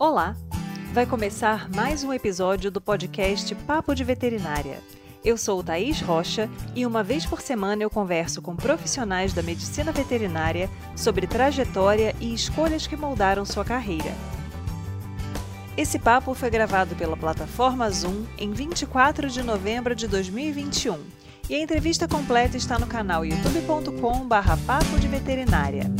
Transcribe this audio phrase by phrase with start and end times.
[0.00, 0.34] Olá!
[0.94, 4.78] Vai começar mais um episódio do podcast Papo de Veterinária.
[5.22, 9.92] Eu sou Thaís Rocha e uma vez por semana eu converso com profissionais da medicina
[9.92, 14.14] veterinária sobre trajetória e escolhas que moldaram sua carreira.
[15.76, 20.98] Esse papo foi gravado pela plataforma Zoom em 24 de novembro de 2021
[21.50, 25.92] e a entrevista completa está no canal youtube.com/papo de veterinária.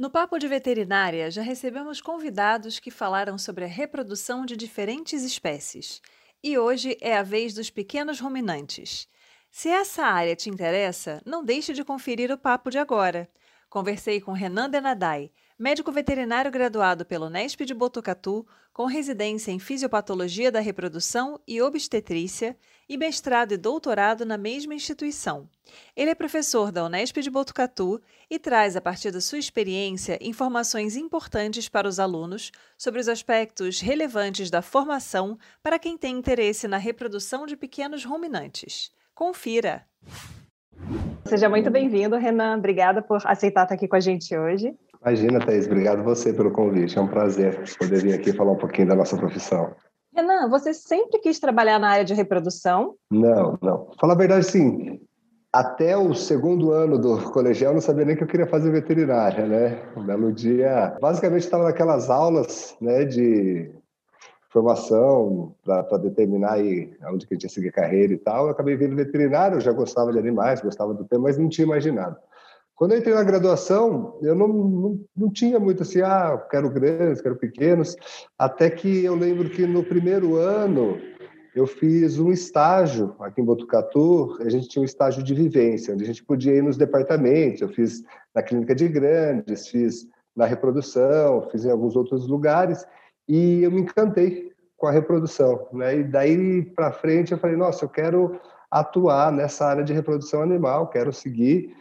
[0.00, 6.00] No Papo de Veterinária, já recebemos convidados que falaram sobre a reprodução de diferentes espécies.
[6.42, 9.06] E hoje é a vez dos pequenos ruminantes.
[9.50, 13.28] Se essa área te interessa, não deixe de conferir o papo de agora.
[13.68, 20.50] Conversei com Renan Denadai, médico veterinário graduado pelo Nesp de Botucatu, com residência em fisiopatologia
[20.50, 22.56] da reprodução e obstetrícia
[22.88, 25.46] e mestrado e doutorado na mesma instituição.
[25.94, 28.00] Ele é professor da Unesp de Botucatu
[28.30, 33.82] e traz, a partir da sua experiência, informações importantes para os alunos sobre os aspectos
[33.82, 38.90] relevantes da formação para quem tem interesse na reprodução de pequenos ruminantes.
[39.14, 39.84] Confira!
[41.26, 42.56] Seja muito bem-vindo, Renan.
[42.56, 44.74] Obrigada por aceitar estar aqui com a gente hoje.
[45.02, 46.98] Imagina, Thaís, obrigado você pelo convite.
[46.98, 49.74] É um prazer poder vir aqui falar um pouquinho da nossa profissão.
[50.14, 52.96] Renan, você sempre quis trabalhar na área de reprodução?
[53.10, 53.88] Não, não.
[53.98, 55.00] Fala a verdade, sim.
[55.52, 59.46] Até o segundo ano do colegial, eu não sabia nem que eu queria fazer veterinária,
[59.46, 59.82] né?
[59.96, 60.96] Um belo dia.
[61.00, 63.72] Basicamente, estava naquelas aulas né, de
[64.50, 68.46] formação para determinar aí onde que a gente ia seguir carreira e tal.
[68.46, 71.64] Eu acabei vindo veterinário, eu já gostava de animais, gostava do tema, mas não tinha
[71.64, 72.16] imaginado.
[72.80, 77.20] Quando eu entrei na graduação, eu não, não, não tinha muito assim, ah, quero grandes,
[77.20, 77.94] quero pequenos,
[78.38, 80.98] até que eu lembro que no primeiro ano
[81.54, 86.04] eu fiz um estágio aqui em Botucatu, a gente tinha um estágio de vivência, onde
[86.04, 88.02] a gente podia ir nos departamentos, eu fiz
[88.34, 92.86] na clínica de grandes, fiz na reprodução, fiz em alguns outros lugares,
[93.28, 95.98] e eu me encantei com a reprodução, né?
[95.98, 98.40] E daí para frente eu falei, nossa, eu quero
[98.70, 101.78] atuar nessa área de reprodução animal, quero seguir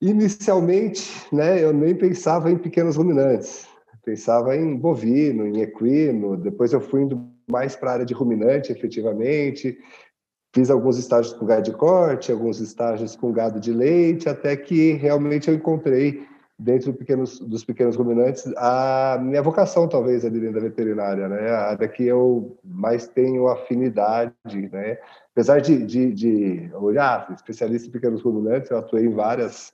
[0.00, 3.66] Inicialmente, né, eu nem pensava em pequenos ruminantes,
[4.04, 8.70] pensava em bovino, em equino, depois eu fui indo mais para a área de ruminante,
[8.70, 9.76] efetivamente,
[10.54, 14.92] fiz alguns estágios com gado de corte, alguns estágios com gado de leite, até que
[14.92, 16.24] realmente eu encontrei
[16.56, 21.50] dentro do pequenos, dos pequenos ruminantes a minha vocação talvez ali dentro da veterinária, né,
[21.50, 24.34] a área que eu mais tenho afinidade,
[24.72, 24.98] né,
[25.32, 29.72] apesar de, de, de olhar especialista em pequenos ruminantes, eu atuei em várias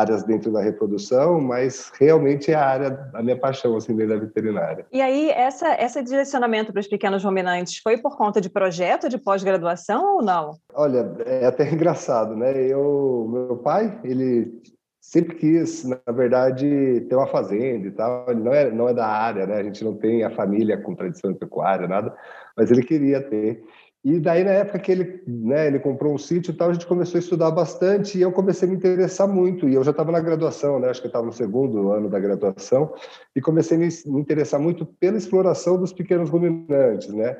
[0.00, 4.20] áreas dentro da reprodução, mas realmente é a área da minha paixão, assim, dentro da
[4.20, 4.86] veterinária.
[4.92, 9.18] E aí, essa, esse direcionamento para os pequenos ruminantes foi por conta de projeto de
[9.18, 10.56] pós-graduação ou não?
[10.74, 12.56] Olha, é até engraçado, né?
[12.56, 14.60] Eu, meu pai, ele
[15.00, 18.26] sempre quis, na verdade, ter uma fazenda e tal.
[18.28, 19.54] Ele não é, não é da área, né?
[19.54, 22.14] A gente não tem a família com tradição de pecuária, nada,
[22.56, 23.62] mas ele queria ter.
[24.04, 26.86] E daí, na época que ele, né, ele comprou um sítio e tal, a gente
[26.86, 29.68] começou a estudar bastante e eu comecei a me interessar muito.
[29.68, 32.20] E eu já estava na graduação, né, acho que eu estava no segundo ano da
[32.20, 32.94] graduação,
[33.34, 33.88] e comecei a me
[34.20, 37.36] interessar muito pela exploração dos pequenos ruminantes, né?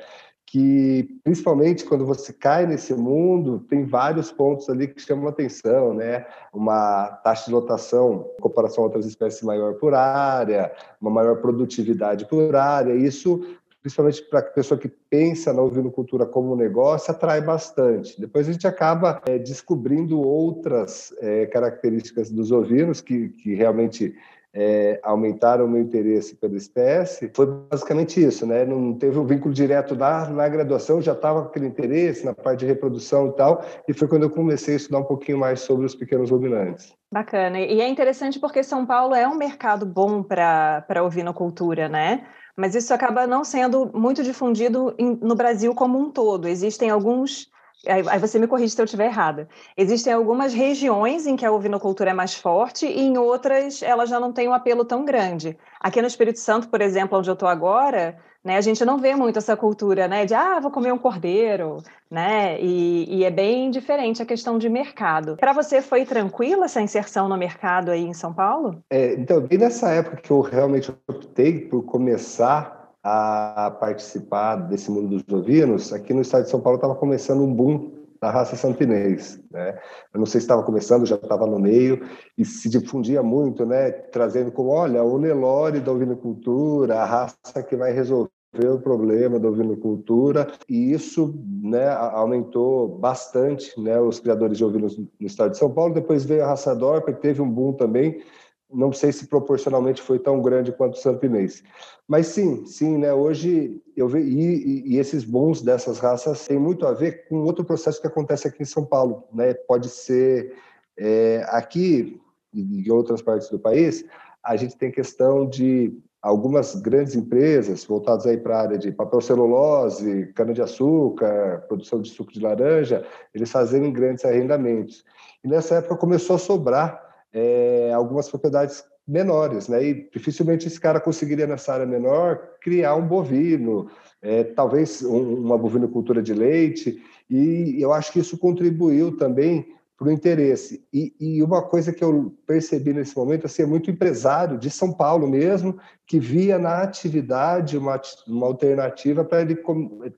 [0.49, 6.25] Que, principalmente quando você cai nesse mundo, tem vários pontos ali que chamam atenção, né?
[6.53, 12.25] Uma taxa de lotação, em comparação a outras espécies, maior por área, uma maior produtividade
[12.25, 12.93] por área.
[12.93, 13.41] Isso
[13.87, 18.19] principalmente para a pessoa que pensa na ovinocultura como negócio, atrai bastante.
[18.19, 24.13] Depois a gente acaba é, descobrindo outras é, características dos ovinos que, que realmente
[24.53, 27.31] é, aumentaram o meu interesse pela espécie.
[27.33, 28.65] Foi basicamente isso, né?
[28.65, 32.61] Não teve um vínculo direto na, na graduação, já estava com aquele interesse na parte
[32.61, 35.85] de reprodução e tal, e foi quando eu comecei a estudar um pouquinho mais sobre
[35.85, 36.93] os pequenos ruminantes.
[37.09, 37.57] Bacana.
[37.59, 42.25] E é interessante porque São Paulo é um mercado bom para ovinocultura, né?
[42.57, 46.47] Mas isso acaba não sendo muito difundido em, no Brasil como um todo.
[46.47, 47.49] Existem alguns.
[47.87, 49.47] Aí você me corrige se eu estiver errada.
[49.77, 54.19] Existem algumas regiões em que a ovinocultura é mais forte e em outras ela já
[54.19, 55.55] não tem um apelo tão grande.
[55.79, 58.17] Aqui no Espírito Santo, por exemplo, onde eu estou agora,
[58.47, 58.55] né?
[58.55, 60.25] A gente não vê muito essa cultura, né?
[60.25, 62.59] De ah, vou comer um cordeiro, né?
[62.61, 65.35] E, e é bem diferente a questão de mercado.
[65.35, 68.81] Para você foi tranquila essa inserção no mercado aí em São Paulo?
[68.89, 75.17] É, então, bem nessa época que eu realmente optei por começar a participar desse mundo
[75.17, 77.91] dos ovinos, aqui no estado de São Paulo estava começando um boom
[78.21, 79.77] da raça santinês, né?
[80.13, 82.01] Eu não sei se estava começando, já estava no meio
[82.37, 83.91] e se difundia muito, né?
[83.91, 89.49] Trazendo como, olha, o Nelore da ovinocultura, a raça que vai resolver o problema da
[89.49, 95.71] ovinocultura e isso né, aumentou bastante né, os criadores de ovinos no estado de São
[95.71, 95.93] Paulo.
[95.93, 98.23] Depois veio a raça Dorper, teve um boom também,
[98.71, 101.63] não sei se proporcionalmente foi tão grande quanto o Sampinense.
[102.07, 103.13] Mas sim, sim, né?
[103.13, 107.63] Hoje eu vejo e, e, esses bons dessas raças têm muito a ver com outro
[107.63, 109.53] processo que acontece aqui em São Paulo, né?
[109.53, 110.53] Pode ser
[110.97, 112.19] é, aqui
[112.53, 114.05] e em outras partes do país,
[114.43, 115.93] a gente tem questão de
[116.27, 122.33] algumas grandes empresas voltadas aí para a área de papel celulose, cana-de-açúcar, produção de suco
[122.33, 125.05] de laranja, eles fazerem grandes arrendamentos.
[125.41, 127.01] E nessa época começou a sobrar
[127.31, 129.81] é, algumas propriedades menores, né?
[129.81, 133.89] E dificilmente esse cara conseguiria nessa área menor criar um bovino,
[134.21, 137.01] é, talvez um, uma bovinocultura de leite.
[137.29, 140.85] E eu acho que isso contribuiu também para o interesse.
[140.93, 144.93] E, e, uma coisa que eu percebi nesse momento assim, é muito empresário de São
[144.93, 149.57] Paulo mesmo, que via na atividade uma, uma alternativa para ele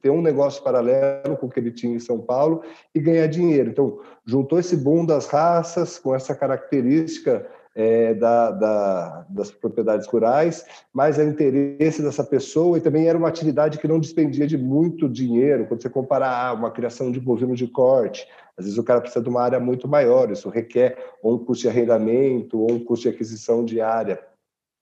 [0.02, 2.62] ter um negócio paralelo com o que ele tinha em São Paulo
[2.94, 3.70] e ganhar dinheiro.
[3.70, 10.66] Então, juntou esse boom das raças com essa característica é, da, da, das propriedades rurais,
[10.94, 15.08] mas o interesse dessa pessoa e também era uma atividade que não despendia de muito
[15.08, 15.66] dinheiro.
[15.68, 18.28] Quando você comparar ah, uma criação de bovino de corte,
[18.58, 21.64] às vezes o cara precisa de uma área muito maior, isso requer ou um custo
[21.64, 24.20] de arrendamento ou um custo de aquisição de área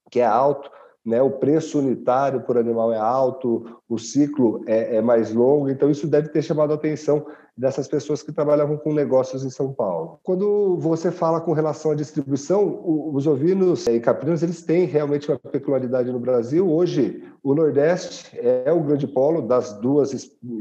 [0.10, 0.72] que é alto,
[1.08, 1.22] né?
[1.22, 6.06] o preço unitário por animal é alto, o ciclo é, é mais longo, então isso
[6.06, 7.26] deve ter chamado a atenção
[7.58, 10.20] dessas pessoas que trabalhavam com negócios em São Paulo.
[10.22, 15.40] Quando você fala com relação à distribuição, os ovinos e caprinos eles têm realmente uma
[15.40, 16.70] peculiaridade no Brasil.
[16.70, 20.14] Hoje, o Nordeste é o grande polo das duas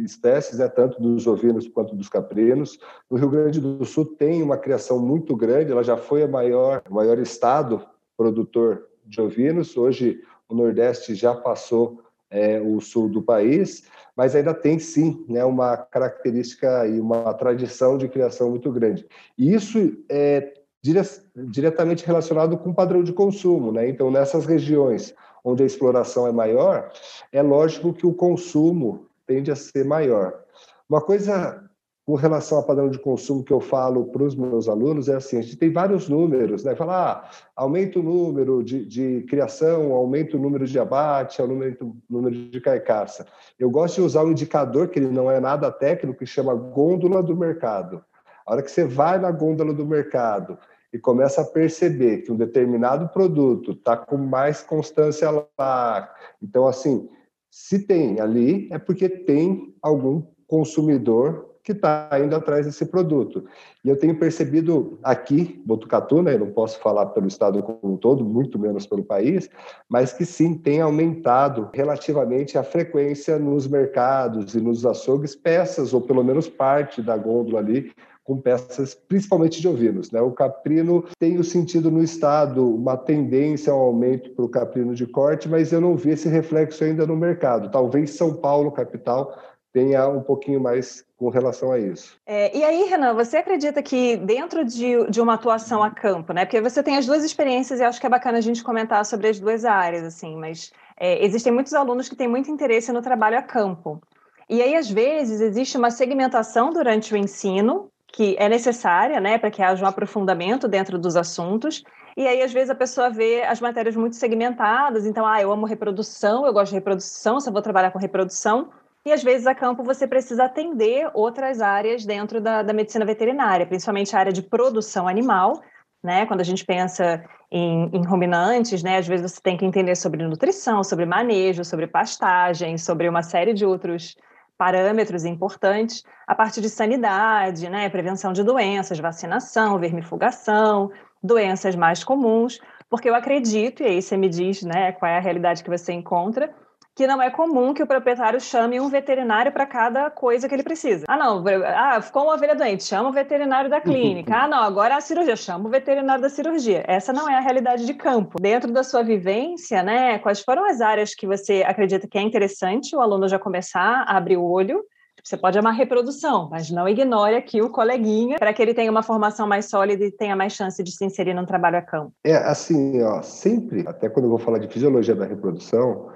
[0.04, 2.78] espécies, né, tanto dos ovinos quanto dos caprinos.
[3.10, 6.82] No Rio Grande do Sul tem uma criação muito grande, ela já foi a maior,
[6.88, 7.84] o maior estado
[8.16, 9.76] produtor de ovinos.
[9.76, 13.84] Hoje, o Nordeste já passou é, o sul do país,
[14.16, 19.06] mas ainda tem sim né, uma característica e uma tradição de criação muito grande.
[19.36, 21.00] E isso é dire
[21.34, 23.72] diretamente relacionado com o padrão de consumo.
[23.72, 23.88] Né?
[23.88, 25.14] Então, nessas regiões
[25.44, 26.90] onde a exploração é maior,
[27.30, 30.42] é lógico que o consumo tende a ser maior.
[30.88, 31.65] Uma coisa
[32.06, 35.38] com relação ao padrão de consumo que eu falo para os meus alunos é assim,
[35.38, 36.76] a gente tem vários números, né?
[36.76, 41.96] Falar, ah, aumenta o número de, de, criação, aumenta o número de abate, aumenta o
[42.08, 43.26] número de carcaça.
[43.58, 47.20] Eu gosto de usar um indicador que ele não é nada técnico, que chama gôndola
[47.24, 48.00] do mercado.
[48.46, 50.56] A hora que você vai na gôndola do mercado
[50.92, 57.08] e começa a perceber que um determinado produto está com mais constância lá, então assim,
[57.50, 63.44] se tem ali, é porque tem algum consumidor que está indo atrás desse produto.
[63.84, 67.96] E eu tenho percebido aqui, Botucatu, né, eu não posso falar pelo estado como um
[67.96, 69.50] todo, muito menos pelo país,
[69.88, 76.00] mas que sim, tem aumentado relativamente a frequência nos mercados e nos açougues, peças, ou
[76.00, 77.90] pelo menos parte da gôndola ali,
[78.22, 80.12] com peças principalmente de ovinos.
[80.12, 80.20] Né?
[80.20, 85.06] O caprino tem o sentido no estado, uma tendência ao aumento para o caprino de
[85.06, 87.72] corte, mas eu não vi esse reflexo ainda no mercado.
[87.72, 89.36] Talvez São Paulo, capital,
[89.76, 92.18] tenha um pouquinho mais com relação a isso.
[92.26, 96.46] É, e aí, Renan, você acredita que dentro de, de uma atuação a campo, né?
[96.46, 99.28] Porque você tem as duas experiências e acho que é bacana a gente comentar sobre
[99.28, 103.36] as duas áreas, assim, mas é, existem muitos alunos que têm muito interesse no trabalho
[103.36, 104.00] a campo.
[104.48, 109.50] E aí, às vezes, existe uma segmentação durante o ensino que é necessária, né, para
[109.50, 111.84] que haja um aprofundamento dentro dos assuntos.
[112.16, 115.04] E aí, às vezes, a pessoa vê as matérias muito segmentadas.
[115.04, 118.70] Então, ah, eu amo reprodução, eu gosto de reprodução, eu vou trabalhar com reprodução,
[119.06, 123.64] e às vezes a campo você precisa atender outras áreas dentro da, da medicina veterinária,
[123.64, 125.62] principalmente a área de produção animal,
[126.02, 126.26] né?
[126.26, 128.98] Quando a gente pensa em, em, ruminantes, né?
[128.98, 133.54] Às vezes você tem que entender sobre nutrição, sobre manejo, sobre pastagem, sobre uma série
[133.54, 134.16] de outros
[134.58, 137.88] parâmetros importantes, a parte de sanidade, né?
[137.88, 140.90] Prevenção de doenças, vacinação, vermifugação,
[141.22, 142.58] doenças mais comuns,
[142.90, 144.90] porque eu acredito, e aí você me diz, né?
[144.90, 146.52] Qual é a realidade que você encontra,
[146.96, 150.62] que não é comum que o proprietário chame um veterinário para cada coisa que ele
[150.62, 151.04] precisa.
[151.06, 154.34] Ah, não, ah, ficou uma ovelha doente, chama o veterinário da clínica.
[154.36, 156.84] Ah, não, agora é a cirurgia, chama o veterinário da cirurgia.
[156.86, 158.38] Essa não é a realidade de campo.
[158.38, 162.94] Dentro da sua vivência, né, quais foram as áreas que você acredita que é interessante
[162.94, 164.84] o aluno já começar a abrir o olho
[165.26, 169.02] você pode amar reprodução, mas não ignore aqui o coleguinha para que ele tenha uma
[169.02, 172.12] formação mais sólida e tenha mais chance de se inserir num trabalho a campo.
[172.22, 176.10] É assim, ó, sempre, até quando eu vou falar de fisiologia da reprodução,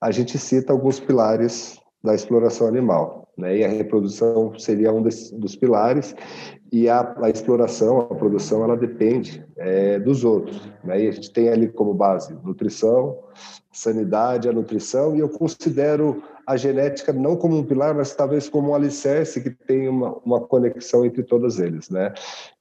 [0.00, 3.58] a gente cita alguns pilares da exploração animal, né?
[3.58, 6.14] E a reprodução seria um dos pilares
[6.72, 11.04] e a, a, exploração, a produção, ela depende é, dos outros, né?
[11.04, 13.18] E a gente tem ali como base nutrição,
[13.72, 18.70] sanidade, a nutrição e eu considero a genética não como um pilar, mas talvez como
[18.70, 22.14] um alicerce que tem uma, uma conexão entre todos eles, né?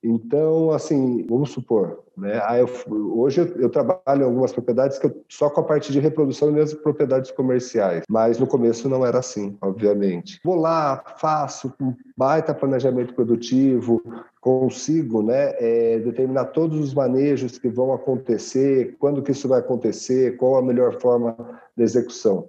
[0.04, 2.42] Então, assim, vamos supor, né?
[2.44, 2.68] Ah, eu,
[3.16, 6.52] hoje eu, eu, trabalho em algumas propriedades que eu, só com a parte de reprodução
[6.52, 10.40] mesmo propriedades comerciais, mas no começo não era assim, obviamente.
[10.44, 14.02] Vou lá, faço um baita planejamento produtivo,
[14.42, 20.38] consigo né, é, determinar todos os manejos que vão acontecer, quando que isso vai acontecer,
[20.38, 21.36] qual a melhor forma
[21.76, 22.48] de execução.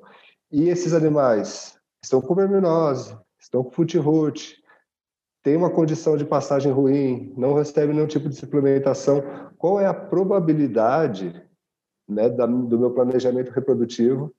[0.51, 4.57] E esses animais estão com verminose, estão com foot-root,
[5.43, 9.23] têm uma condição de passagem ruim, não recebem nenhum tipo de suplementação.
[9.59, 11.43] Qual é a probabilidade
[12.09, 14.33] né, do meu planejamento reprodutivo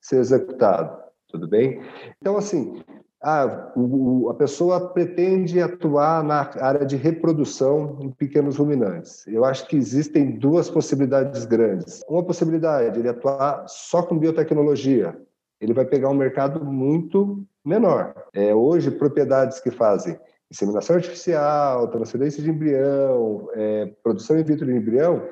[0.00, 0.98] ser executado?
[1.28, 1.80] Tudo bem?
[2.20, 2.82] Então, assim,
[3.22, 9.26] a, a pessoa pretende atuar na área de reprodução em pequenos ruminantes.
[9.26, 12.02] Eu acho que existem duas possibilidades grandes.
[12.08, 15.20] Uma possibilidade, ele atuar só com biotecnologia,
[15.60, 18.14] ele vai pegar um mercado muito menor.
[18.32, 20.18] É, hoje, propriedades que fazem
[20.50, 25.22] inseminação artificial, transferência de embrião, é, produção in vitro de embrião,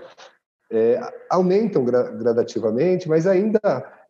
[0.71, 3.59] é, aumentam gra gradativamente, mas ainda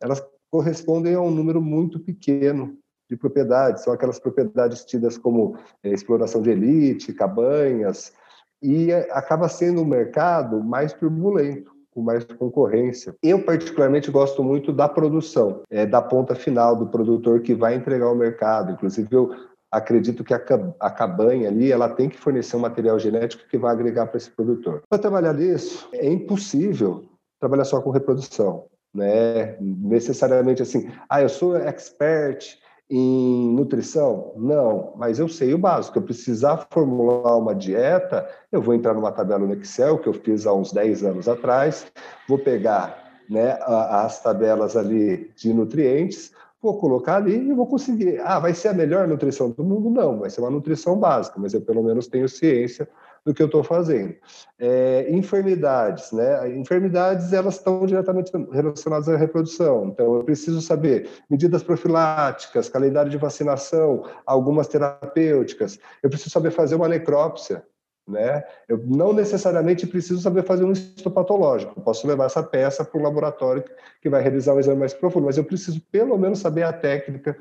[0.01, 2.77] elas correspondem a um número muito pequeno
[3.09, 3.83] de propriedades.
[3.83, 8.13] São aquelas propriedades tidas como é, exploração de elite, cabanhas,
[8.61, 13.13] e é, acaba sendo um mercado mais turbulento com mais concorrência.
[13.21, 18.05] Eu, particularmente, gosto muito da produção, é, da ponta final do produtor que vai entregar
[18.05, 18.71] ao mercado.
[18.71, 19.29] Inclusive, eu
[19.69, 20.41] acredito que a,
[20.79, 24.31] a cabanha ali ela tem que fornecer um material genético que vai agregar para esse
[24.31, 24.81] produtor.
[24.89, 27.03] Para trabalhar nisso, é impossível
[27.39, 28.65] trabalhar só com reprodução.
[28.93, 29.57] Né?
[29.59, 32.57] Necessariamente assim, ah, eu sou expert
[32.89, 34.33] em nutrição?
[34.35, 35.97] Não, mas eu sei o básico.
[35.97, 40.47] Eu precisar formular uma dieta, eu vou entrar numa tabela no Excel, que eu fiz
[40.47, 41.85] há uns 10 anos atrás,
[42.27, 48.19] vou pegar né, as tabelas ali de nutrientes, vou colocar ali e vou conseguir.
[48.21, 49.89] Ah, vai ser a melhor nutrição do mundo?
[49.89, 52.89] Não, vai ser uma nutrição básica, mas eu pelo menos tenho ciência
[53.25, 54.15] do que eu estou fazendo.
[54.57, 56.49] É, enfermidades, né?
[56.55, 59.87] Enfermidades elas estão diretamente relacionadas à reprodução.
[59.87, 65.79] Então eu preciso saber medidas profiláticas, calendário de vacinação, algumas terapêuticas.
[66.01, 67.63] Eu preciso saber fazer uma necrópsia.
[68.09, 68.43] Né?
[68.67, 71.79] Eu não necessariamente preciso saber fazer um histopatológico.
[71.81, 73.63] posso levar essa peça para o laboratório
[74.01, 77.37] que vai realizar um exame mais profundo, mas eu preciso pelo menos saber a técnica,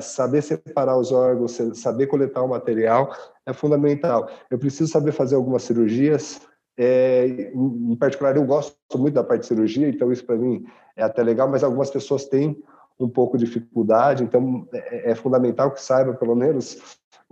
[0.00, 3.12] saber separar os órgãos, saber coletar o material
[3.44, 4.30] é fundamental.
[4.48, 6.40] Eu preciso saber fazer algumas cirurgias.
[6.78, 10.64] É, em particular, eu gosto muito da parte de cirurgia, então isso para mim
[10.96, 12.56] é até legal, mas algumas pessoas têm
[13.00, 16.78] um pouco de dificuldade, então é, é fundamental que saiba pelo menos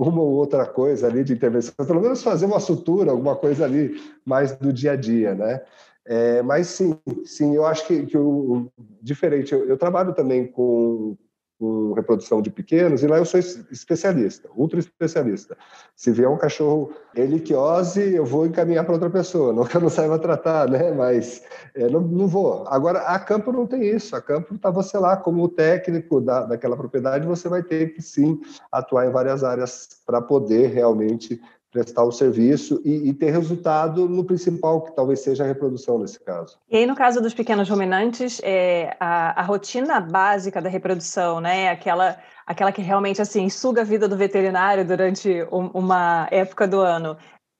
[0.09, 4.01] uma ou outra coisa ali de intervenção, pelo menos fazer uma sutura, alguma coisa ali
[4.25, 5.63] mais do dia a dia, né?
[6.07, 8.71] É, mas sim, sim, eu acho que, que o
[9.03, 9.53] diferente.
[9.53, 11.17] Eu, eu trabalho também com,
[11.61, 15.55] com reprodução de pequenos, e lá eu sou especialista, ultra especialista.
[15.95, 19.91] Se vier um cachorro heliquiose, eu vou encaminhar para outra pessoa, não que eu não
[19.91, 20.91] saiba tratar, né?
[20.91, 21.43] Mas
[21.75, 22.67] é, não, não vou.
[22.67, 26.79] Agora, a campo não tem isso, a campo está você lá, como técnico da, daquela
[26.79, 28.41] propriedade, você vai ter que sim
[28.73, 31.39] atuar em várias áreas para poder realmente
[31.71, 36.19] prestar o serviço e, e, ter resultado no principal, que talvez seja a reprodução nesse
[36.19, 36.59] caso.
[36.69, 41.65] E aí, no caso dos pequenos ruminantes, é, a, a rotina básica da reprodução, né,
[41.65, 46.67] é aquela, aquela que realmente assim suga a vida do veterinário durante um, uma época
[46.67, 47.17] do ano,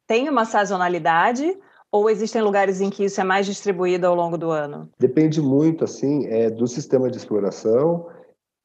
[0.09, 1.57] tem uma sazonalidade
[1.93, 4.89] ou existem lugares em que isso é mais distribuído ao longo do ano?
[4.99, 8.07] Depende muito, assim, é, do sistema de exploração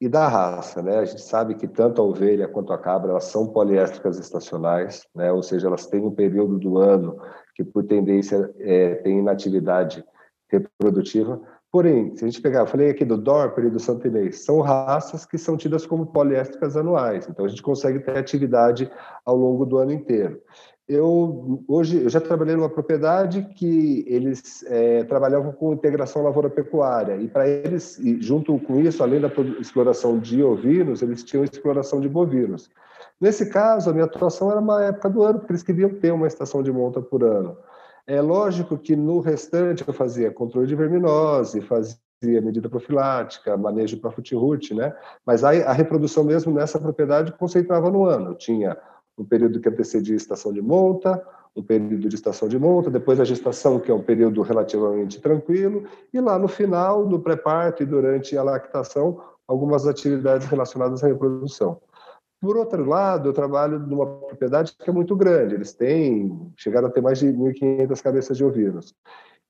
[0.00, 0.98] e da raça, né?
[0.98, 5.32] A gente sabe que tanto a ovelha quanto a cabra elas são poliéstricas estacionais, né?
[5.32, 7.18] Ou seja, elas têm um período do ano
[7.54, 10.04] que por tendência é, tem inatividade
[10.50, 11.40] reprodutiva.
[11.72, 15.26] Porém, se a gente pegar, eu falei aqui do Dorper e do Santinês, são raças
[15.26, 18.90] que são tidas como poliéstricas anuais, então a gente consegue ter atividade
[19.24, 20.40] ao longo do ano inteiro
[20.88, 27.26] eu hoje eu já trabalhei numa propriedade que eles é, trabalhavam com integração lavoura-pecuária e
[27.26, 32.08] para eles e junto com isso além da exploração de ovinos eles tinham exploração de
[32.08, 32.70] bovinos
[33.20, 36.28] nesse caso a minha atuação era uma época do ano porque eles queriam ter uma
[36.28, 37.56] estação de monta por ano
[38.06, 44.10] é lógico que no restante eu fazia controle de verminose fazia medida profilática, manejo para
[44.10, 44.94] fute né?
[45.24, 48.30] Mas a, a reprodução mesmo nessa propriedade concentrava no ano.
[48.30, 48.76] Eu tinha
[49.18, 51.22] um período que antecedia a estação de monta,
[51.56, 55.84] um período de estação de monta, depois a gestação, que é um período relativamente tranquilo,
[56.12, 61.80] e lá no final, no pré-parto e durante a lactação, algumas atividades relacionadas à reprodução.
[62.40, 66.90] Por outro lado, eu trabalho numa propriedade que é muito grande, eles têm, chegaram a
[66.90, 68.94] ter mais de 1.500 cabeças de ovinos.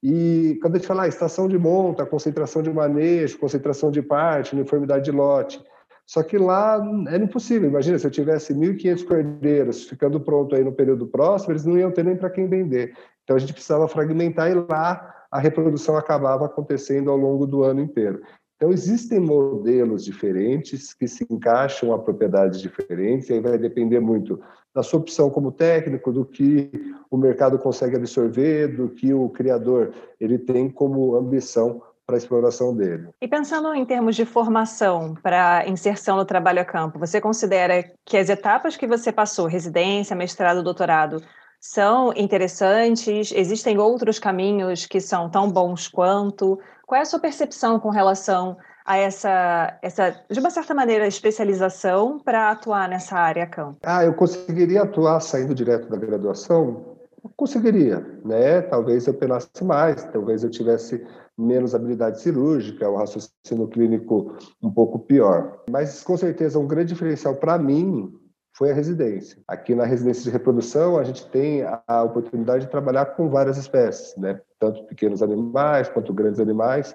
[0.02, 4.54] E quando a gente fala ah, estação de monta, concentração de manejo, concentração de parte,
[4.54, 5.60] uniformidade de lote,
[6.06, 7.68] só que lá era impossível.
[7.68, 11.90] Imagina, se eu tivesse 1.500 cordeiros ficando pronto aí no período próximo, eles não iam
[11.90, 12.94] ter nem para quem vender.
[13.24, 17.80] Então a gente precisava fragmentar e lá a reprodução acabava acontecendo ao longo do ano
[17.80, 18.22] inteiro.
[18.56, 24.40] Então, existem modelos diferentes que se encaixam a propriedades diferentes, e aí vai depender muito
[24.74, 26.70] da sua opção como técnico, do que
[27.10, 32.74] o mercado consegue absorver, do que o criador ele tem como ambição para a exploração
[32.74, 33.08] dele.
[33.20, 38.16] E pensando em termos de formação para inserção no trabalho a campo, você considera que
[38.16, 41.20] as etapas que você passou, residência, mestrado, doutorado,
[41.60, 43.32] são interessantes?
[43.32, 46.60] Existem outros caminhos que são tão bons quanto?
[46.86, 52.20] Qual é a sua percepção com relação a essa, essa de uma certa maneira, especialização
[52.20, 53.78] para atuar nessa área campo?
[53.84, 56.94] Ah, eu conseguiria atuar saindo direto da graduação?
[57.34, 58.62] Conseguiria, né?
[58.62, 61.04] Talvez eu penasse mais, talvez eu tivesse
[61.38, 65.62] menos habilidade cirúrgica, o raciocínio clínico um pouco pior.
[65.70, 68.12] Mas, com certeza, um grande diferencial para mim
[68.56, 69.38] foi a residência.
[69.46, 74.16] Aqui na residência de reprodução, a gente tem a oportunidade de trabalhar com várias espécies,
[74.16, 74.40] né?
[74.58, 76.94] tanto pequenos animais quanto grandes animais,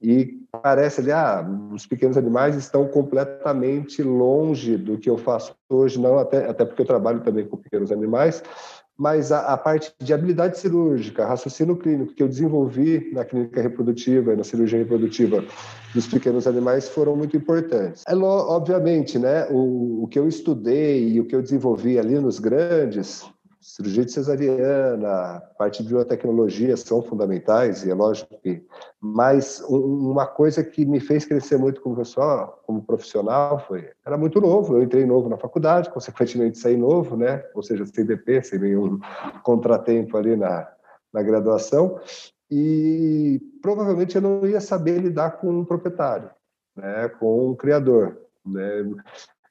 [0.00, 6.00] e parece ali, ah, os pequenos animais estão completamente longe do que eu faço hoje,
[6.00, 8.42] não até, até porque eu trabalho também com pequenos animais,
[8.96, 14.32] mas a, a, parte de habilidade cirúrgica, raciocínio clínico que eu desenvolvi na clínica reprodutiva
[14.32, 15.44] e na cirurgia reprodutiva
[15.92, 18.04] dos pequenos animais foram muito importantes.
[18.06, 22.38] É obviamente, né, o, o que eu estudei e o que eu desenvolvi ali nos
[22.38, 23.24] grandes
[23.64, 28.62] cirurgia de cesariana, parte de biotecnologia são fundamentais, e é lógico que.
[29.00, 33.88] Mas uma coisa que me fez crescer muito como pessoal, como profissional, foi.
[34.04, 37.42] Era muito novo, eu entrei novo na faculdade, consequentemente saí novo, né?
[37.54, 39.00] Ou seja, sem DP, sem nenhum
[39.42, 40.68] contratempo ali na,
[41.10, 41.98] na graduação,
[42.50, 46.30] e provavelmente eu não ia saber lidar com um proprietário,
[46.76, 47.08] né?
[47.08, 48.18] com um criador.
[48.44, 48.84] Né?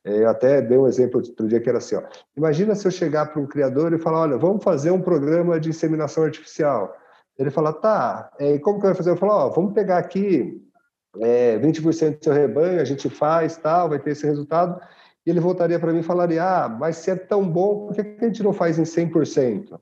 [0.05, 2.03] É, eu até dei um exemplo outro dia que era assim: ó,
[2.35, 5.69] imagina se eu chegar para um criador e falar, olha, vamos fazer um programa de
[5.69, 6.95] inseminação artificial.
[7.37, 9.09] Ele fala, tá, é, como que vai fazer?
[9.09, 10.61] Eu falo, ó, vamos pegar aqui
[11.19, 14.79] é, 20% do seu rebanho, a gente faz, tal, vai ter esse resultado.
[15.25, 18.01] E ele voltaria para mim e falaria, ah, mas se é tão bom, por que
[18.19, 19.79] a gente não faz em 100%?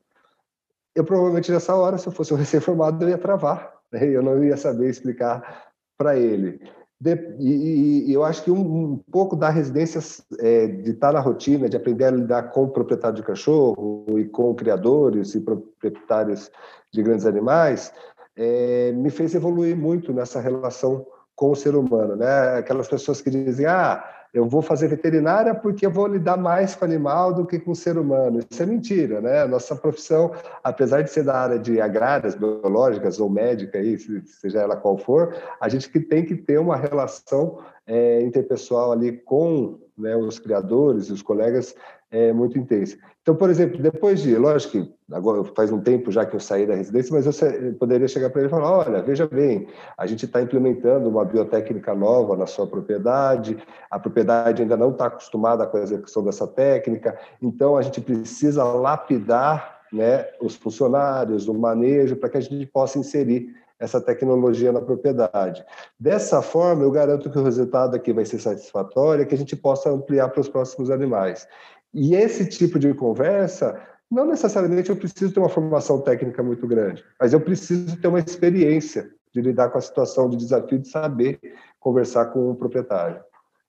[0.93, 4.05] Eu provavelmente nessa hora, se eu fosse um recém-formado, eu ia travar, né?
[4.05, 6.61] eu não ia saber explicar para ele.
[7.01, 9.99] De, e, e, eu acho que um, um pouco da residência
[10.37, 14.25] é, de estar na rotina, de aprender a lidar com o proprietário de cachorro e
[14.25, 16.51] com criadores e proprietários
[16.93, 17.91] de grandes animais,
[18.37, 21.03] é, me fez evoluir muito nessa relação
[21.35, 22.57] com o ser humano, né?
[22.59, 24.03] Aquelas pessoas que dizem, ah,
[24.33, 27.97] eu vou fazer veterinária porque eu vou lidar mais com animal do que com ser
[27.97, 28.39] humano.
[28.49, 29.45] Isso é mentira, né?
[29.45, 30.31] Nossa profissão,
[30.63, 35.35] apesar de ser da área de agrárias, biológicas ou médica, aí, seja ela qual for,
[35.59, 41.07] a gente que tem que ter uma relação é, interpessoal ali com né, os criadores
[41.07, 41.75] e os colegas
[42.11, 42.97] é muito intensa.
[43.21, 46.67] Então, por exemplo, depois de, lógico que agora faz um tempo já que eu saí
[46.67, 50.25] da residência, mas eu poderia chegar para ele e falar: olha, veja bem, a gente
[50.25, 53.57] está implementando uma biotécnica nova na sua propriedade,
[53.89, 58.63] a propriedade ainda não está acostumada com a execução dessa técnica, então a gente precisa
[58.63, 64.79] lapidar né, os funcionários, o manejo, para que a gente possa inserir essa tecnologia na
[64.79, 65.65] propriedade.
[65.99, 69.89] Dessa forma, eu garanto que o resultado aqui vai ser satisfatório que a gente possa
[69.89, 71.47] ampliar para os próximos animais.
[71.93, 77.03] E esse tipo de conversa, não necessariamente eu preciso ter uma formação técnica muito grande,
[77.19, 81.39] mas eu preciso ter uma experiência de lidar com a situação de desafio, de saber
[81.79, 83.21] conversar com o proprietário.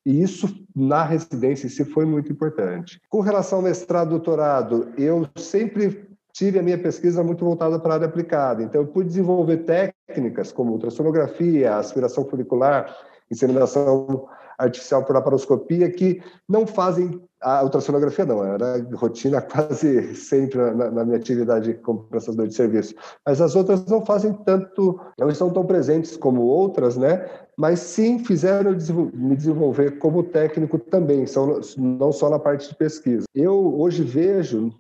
[0.05, 3.01] E isso, na residência, se foi muito importante.
[3.09, 7.95] Com relação ao mestrado, doutorado, eu sempre tive a minha pesquisa muito voltada para a
[7.95, 8.63] área aplicada.
[8.63, 12.93] Então, eu pude desenvolver técnicas como ultrassonografia, aspiração folicular,
[13.31, 14.27] inseminação
[14.63, 21.05] artificial por laparoscopia, que não fazem a ultrassonografia não, era rotina quase sempre na, na
[21.05, 22.95] minha atividade como prestador de serviço.
[23.27, 27.29] Mas as outras não fazem tanto, não estão tão presentes como outras, né?
[27.57, 28.73] Mas sim fizeram
[29.13, 33.25] me desenvolver como técnico também, são, não só na parte de pesquisa.
[33.35, 34.73] Eu hoje vejo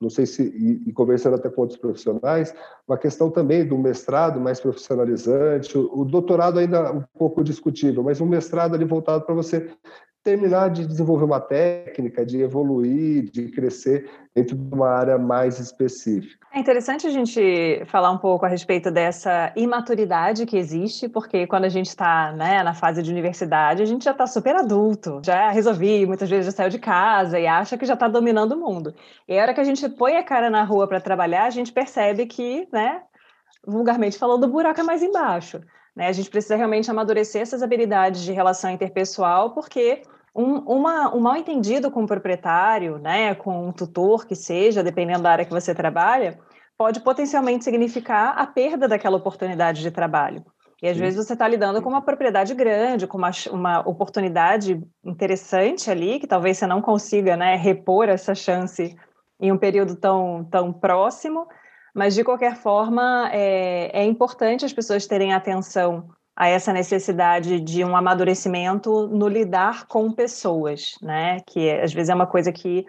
[0.00, 2.54] não sei se, e, e, conversando até com outros profissionais,
[2.88, 8.20] uma questão também do mestrado mais profissionalizante, o, o doutorado ainda um pouco discutível, mas
[8.20, 9.70] um mestrado ali voltado para você
[10.22, 16.46] terminar de desenvolver uma técnica, de evoluir, de crescer dentro de uma área mais específica.
[16.52, 21.64] É interessante a gente falar um pouco a respeito dessa imaturidade que existe, porque quando
[21.64, 25.50] a gente está né, na fase de universidade, a gente já está super adulto, já
[25.50, 28.94] resolvi, muitas vezes já saiu de casa e acha que já está dominando o mundo.
[29.26, 31.72] E a hora que a gente põe a cara na rua para trabalhar, a gente
[31.72, 33.00] percebe que né,
[33.66, 35.60] vulgarmente falando, o buraco é mais embaixo.
[36.00, 36.06] Né?
[36.08, 40.00] A gente precisa realmente amadurecer essas habilidades de relação interpessoal, porque
[40.34, 45.22] um, uma, um mal entendido com o proprietário, né, com um tutor que seja, dependendo
[45.22, 46.38] da área que você trabalha,
[46.78, 50.42] pode potencialmente significar a perda daquela oportunidade de trabalho.
[50.82, 51.02] E às Sim.
[51.02, 56.26] vezes você está lidando com uma propriedade grande, com uma, uma oportunidade interessante ali, que
[56.26, 58.96] talvez você não consiga né, repor essa chance
[59.38, 61.46] em um período tão, tão próximo,
[61.94, 67.84] mas de qualquer forma é, é importante as pessoas terem atenção a essa necessidade de
[67.84, 71.40] um amadurecimento no lidar com pessoas, né?
[71.46, 72.86] Que às vezes é uma coisa que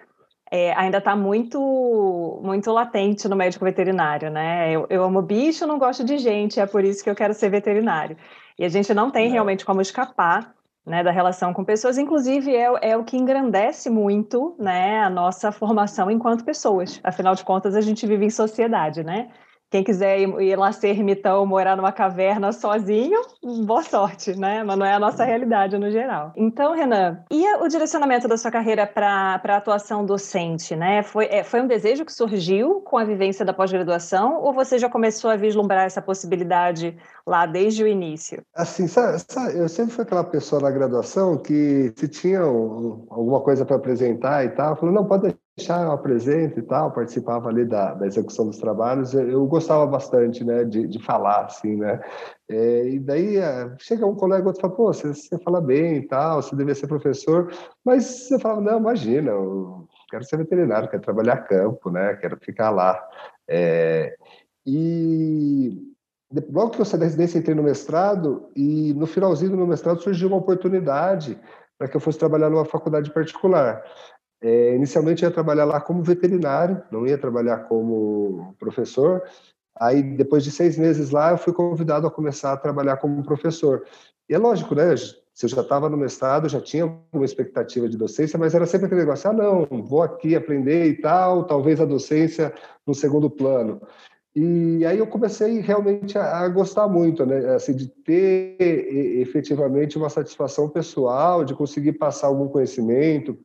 [0.49, 4.71] é, ainda está muito, muito latente no médico veterinário, né?
[4.71, 7.49] Eu, eu amo bicho, não gosto de gente, é por isso que eu quero ser
[7.49, 8.17] veterinário.
[8.59, 10.53] E a gente não tem realmente como escapar
[10.85, 15.51] né, da relação com pessoas, inclusive é, é o que engrandece muito né, a nossa
[15.51, 16.99] formação enquanto pessoas.
[17.03, 19.29] Afinal de contas, a gente vive em sociedade, né?
[19.71, 23.21] Quem quiser ir lá ser ermitão, morar numa caverna sozinho,
[23.65, 24.65] boa sorte, né?
[24.65, 26.33] Mas não é a nossa realidade no geral.
[26.35, 31.01] Então, Renan, e o direcionamento da sua carreira para a atuação docente, né?
[31.03, 34.89] Foi, é, foi um desejo que surgiu com a vivência da pós-graduação ou você já
[34.89, 38.43] começou a vislumbrar essa possibilidade lá desde o início?
[38.53, 43.39] Assim, sabe, sabe, eu sempre fui aquela pessoa na graduação que se tinha um, alguma
[43.39, 47.63] coisa para apresentar e tal, falou, não, pode deixar, eu apresento e tal, participava ali
[47.65, 52.01] da, da execução dos trabalhos, eu, eu gostava bastante, né, de, de falar, assim, né,
[52.49, 56.07] é, e daí é, chega um colega outro fala, pô, você, você fala bem e
[56.07, 57.51] tal, você deveria ser professor,
[57.85, 62.71] mas você fala, não, imagina, eu quero ser veterinário, quero trabalhar campo, né, quero ficar
[62.71, 62.99] lá,
[63.47, 64.15] é,
[64.65, 65.77] e
[66.51, 70.01] logo que eu saí da residência entrei no mestrado e no finalzinho do meu mestrado
[70.01, 71.37] surgiu uma oportunidade
[71.77, 73.83] para que eu fosse trabalhar numa faculdade particular.
[74.41, 79.23] É, inicialmente eu ia trabalhar lá como veterinário, não ia trabalhar como professor.
[79.79, 83.83] Aí, depois de seis meses lá, eu fui convidado a começar a trabalhar como professor.
[84.27, 84.95] E é lógico, né?
[84.97, 88.87] Se eu já estava no mestrado, já tinha uma expectativa de docência, mas era sempre
[88.87, 92.53] aquele negócio: ah, não, vou aqui aprender e tal, talvez a docência
[92.85, 93.81] no segundo plano.
[94.35, 97.53] E aí eu comecei realmente a, gostar muito, né?
[97.53, 98.55] Assim, de ter
[99.19, 103.37] efetivamente uma satisfação pessoal, de conseguir passar algum conhecimento,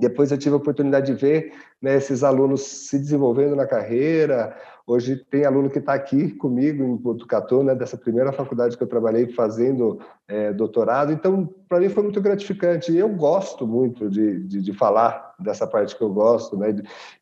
[0.00, 4.56] depois eu tive a oportunidade de ver né, esses alunos se desenvolvendo na carreira.
[4.86, 8.88] Hoje tem aluno que está aqui comigo em Botucatu, né, dessa primeira faculdade que eu
[8.88, 11.12] trabalhei fazendo é, doutorado.
[11.12, 12.96] Então, para mim foi muito gratificante.
[12.96, 16.56] Eu gosto muito de, de, de, falar dessa parte que eu gosto.
[16.56, 16.74] Né?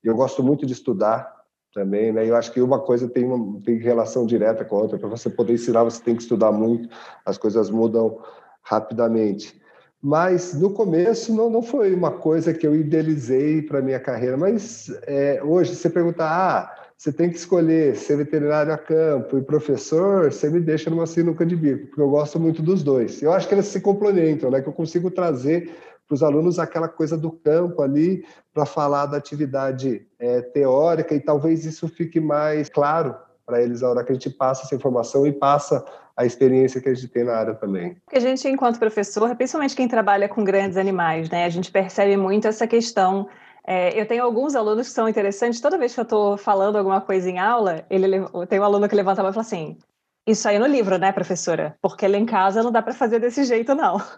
[0.03, 1.29] Eu gosto muito de estudar
[1.75, 2.13] também.
[2.13, 2.29] Né?
[2.29, 4.99] Eu acho que uma coisa tem, uma, tem relação direta com a outra.
[4.99, 6.89] Para você poder ensinar, você tem que estudar muito.
[7.27, 8.21] As coisas mudam
[8.63, 9.61] rapidamente.
[10.03, 14.37] Mas no começo não, não foi uma coisa que eu idealizei para minha carreira.
[14.37, 19.43] Mas é, hoje, você perguntar, ah, você tem que escolher ser veterinário a campo e
[19.43, 23.23] professor, você me deixa numa sinuca de bico, porque eu gosto muito dos dois.
[23.23, 24.63] Eu acho que eles se complementam, né?
[24.63, 25.71] Que eu consigo trazer
[26.07, 31.21] para os alunos aquela coisa do campo ali para falar da atividade é, teórica e
[31.21, 33.15] talvez isso fique mais claro
[33.47, 35.85] para eles na hora que a gente passa essa informação e passa
[36.21, 37.95] a experiência que a gente tem na área também.
[38.05, 42.15] Porque a gente, enquanto professor, principalmente quem trabalha com grandes animais, né, a gente percebe
[42.15, 43.27] muito essa questão.
[43.67, 45.63] É, eu tenho alguns alunos que são interessantes.
[45.63, 48.95] Toda vez que eu estou falando alguma coisa em aula, ele tem um aluno que
[48.95, 49.79] levanta a mão e fala assim:
[50.27, 51.75] Isso aí no livro, né, professora?
[51.81, 53.97] Porque lá em casa não dá para fazer desse jeito, não.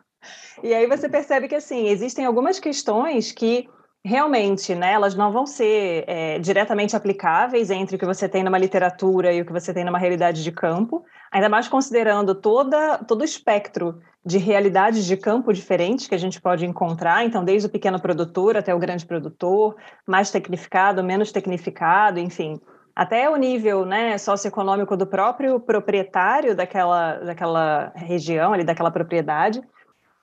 [0.63, 3.69] E aí você percebe que assim existem algumas questões que
[4.05, 8.59] Realmente, né, elas não vão ser é, diretamente aplicáveis entre o que você tem numa
[8.59, 13.21] literatura e o que você tem numa realidade de campo, ainda mais considerando toda, todo
[13.21, 17.71] o espectro de realidades de campo diferentes que a gente pode encontrar, então desde o
[17.71, 22.61] pequeno produtor até o grande produtor, mais tecnificado, menos tecnificado, enfim,
[22.95, 29.63] até o nível né, socioeconômico do próprio proprietário daquela, daquela região, ali, daquela propriedade.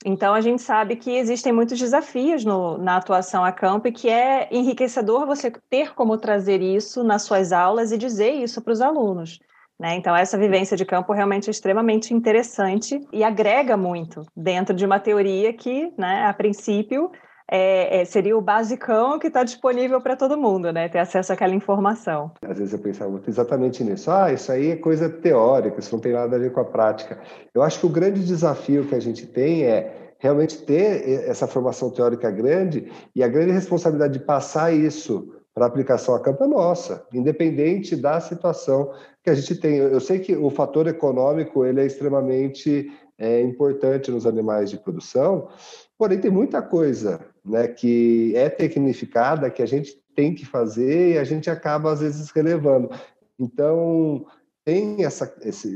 [0.05, 4.09] Então, a gente sabe que existem muitos desafios no, na atuação a campo e que
[4.09, 8.81] é enriquecedor você ter como trazer isso nas suas aulas e dizer isso para os
[8.81, 9.39] alunos.
[9.77, 9.95] Né?
[9.95, 14.99] Então, essa vivência de campo realmente é extremamente interessante e agrega muito dentro de uma
[14.99, 17.12] teoria que, né, a princípio,
[17.51, 20.88] é, é, seria o basicão que está disponível para todo mundo, né?
[20.88, 22.31] Ter acesso àquela informação.
[22.41, 24.12] Às vezes eu pensava exatamente nisso.
[24.12, 27.19] Ah, isso aí é coisa teórica, isso não tem nada a ver com a prática.
[27.53, 31.89] Eu acho que o grande desafio que a gente tem é realmente ter essa formação
[31.89, 37.05] teórica grande e a grande responsabilidade de passar isso para aplicação a campo é nossa,
[37.13, 39.77] independente da situação que a gente tem.
[39.77, 45.49] Eu sei que o fator econômico ele é extremamente é, importante nos animais de produção,
[45.97, 51.17] porém tem muita coisa né, que é tecnificada, que a gente tem que fazer e
[51.17, 52.89] a gente acaba, às vezes, relevando.
[53.39, 54.25] Então,
[54.65, 55.34] tem essa,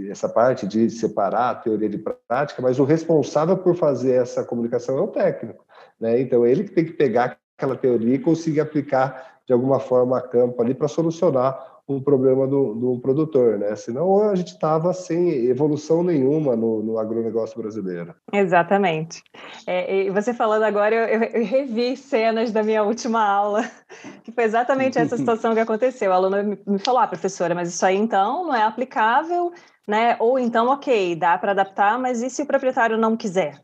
[0.10, 4.98] essa parte de separar a teoria de prática, mas o responsável por fazer essa comunicação
[4.98, 5.66] é o técnico.
[6.00, 6.20] Né?
[6.22, 10.18] Então, é ele que tem que pegar aquela teoria e conseguir aplicar de alguma forma
[10.18, 13.76] a campo ali para solucionar um problema do, do produtor, né?
[13.76, 18.16] Senão a gente estava sem evolução nenhuma no, no agronegócio brasileiro.
[18.32, 19.22] Exatamente.
[19.68, 23.70] É, e você falando agora, eu, eu, revi cenas da minha última aula,
[24.24, 26.12] que foi exatamente essa situação que aconteceu.
[26.12, 29.52] O aluno me falou, ah, professora, mas isso aí então não é aplicável,
[29.86, 30.16] né?
[30.20, 33.60] Ou então, ok, dá para adaptar, mas e se o proprietário não quiser?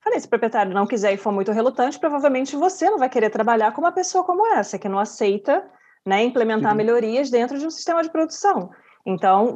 [0.00, 3.30] Falei, se o proprietário não quiser e for muito relutante, provavelmente você não vai querer
[3.30, 5.68] trabalhar com uma pessoa como essa, que não aceita
[6.06, 6.76] né, implementar uhum.
[6.76, 8.70] melhorias dentro de um sistema de produção.
[9.06, 9.54] Então,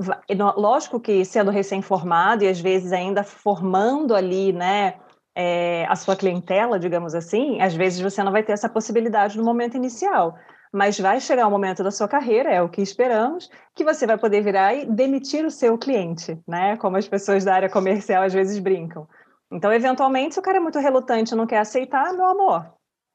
[0.56, 4.94] lógico que sendo recém-formado e às vezes ainda formando ali, né,
[5.34, 9.44] é, a sua clientela, digamos assim, às vezes você não vai ter essa possibilidade no
[9.44, 10.34] momento inicial.
[10.72, 14.16] Mas vai chegar um momento da sua carreira, é o que esperamos, que você vai
[14.16, 16.78] poder virar e demitir o seu cliente, né?
[16.78, 19.06] Como as pessoas da área comercial às vezes brincam.
[19.52, 22.72] Então, eventualmente, se o cara é muito relutante e não quer aceitar, meu amor,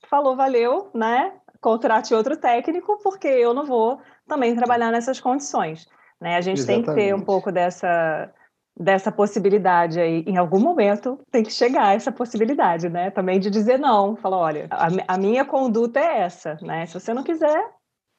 [0.08, 1.34] falou, valeu, né?
[1.62, 5.88] Contrate outro técnico, porque eu não vou também trabalhar nessas condições.
[6.20, 6.36] Né?
[6.36, 6.86] A gente Exatamente.
[6.86, 8.32] tem que ter um pouco dessa,
[8.78, 10.24] dessa possibilidade aí.
[10.28, 13.12] Em algum momento tem que chegar essa possibilidade, né?
[13.12, 14.16] Também de dizer não.
[14.16, 16.86] Falar, olha, a, a minha conduta é essa, né?
[16.86, 17.70] Se você não quiser,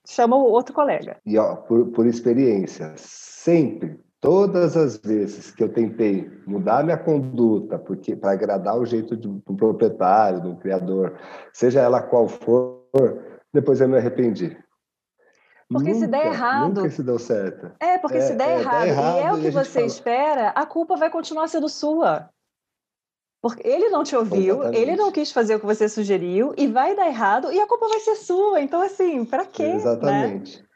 [0.06, 1.16] chama o outro colega.
[1.26, 7.78] E ó, por, por experiência, sempre Todas as vezes que eu tentei mudar minha conduta
[7.78, 11.16] porque para agradar o jeito de um proprietário, de um criador,
[11.52, 12.82] seja ela qual for,
[13.52, 14.56] depois eu me arrependi.
[15.70, 16.74] Porque nunca, se der errado.
[16.74, 17.72] Nunca se deu certo.
[17.78, 19.86] É, porque é, se der, é, errado, der errado, e é o que você fala...
[19.86, 22.30] espera, a culpa vai continuar sendo sua.
[23.42, 24.80] Porque ele não te ouviu, Exatamente.
[24.80, 27.86] ele não quis fazer o que você sugeriu, e vai dar errado, e a culpa
[27.86, 28.60] vai ser sua.
[28.60, 29.64] Então, assim, para quê?
[29.68, 29.76] Né?
[29.76, 30.62] Exatamente.
[30.62, 30.68] Né?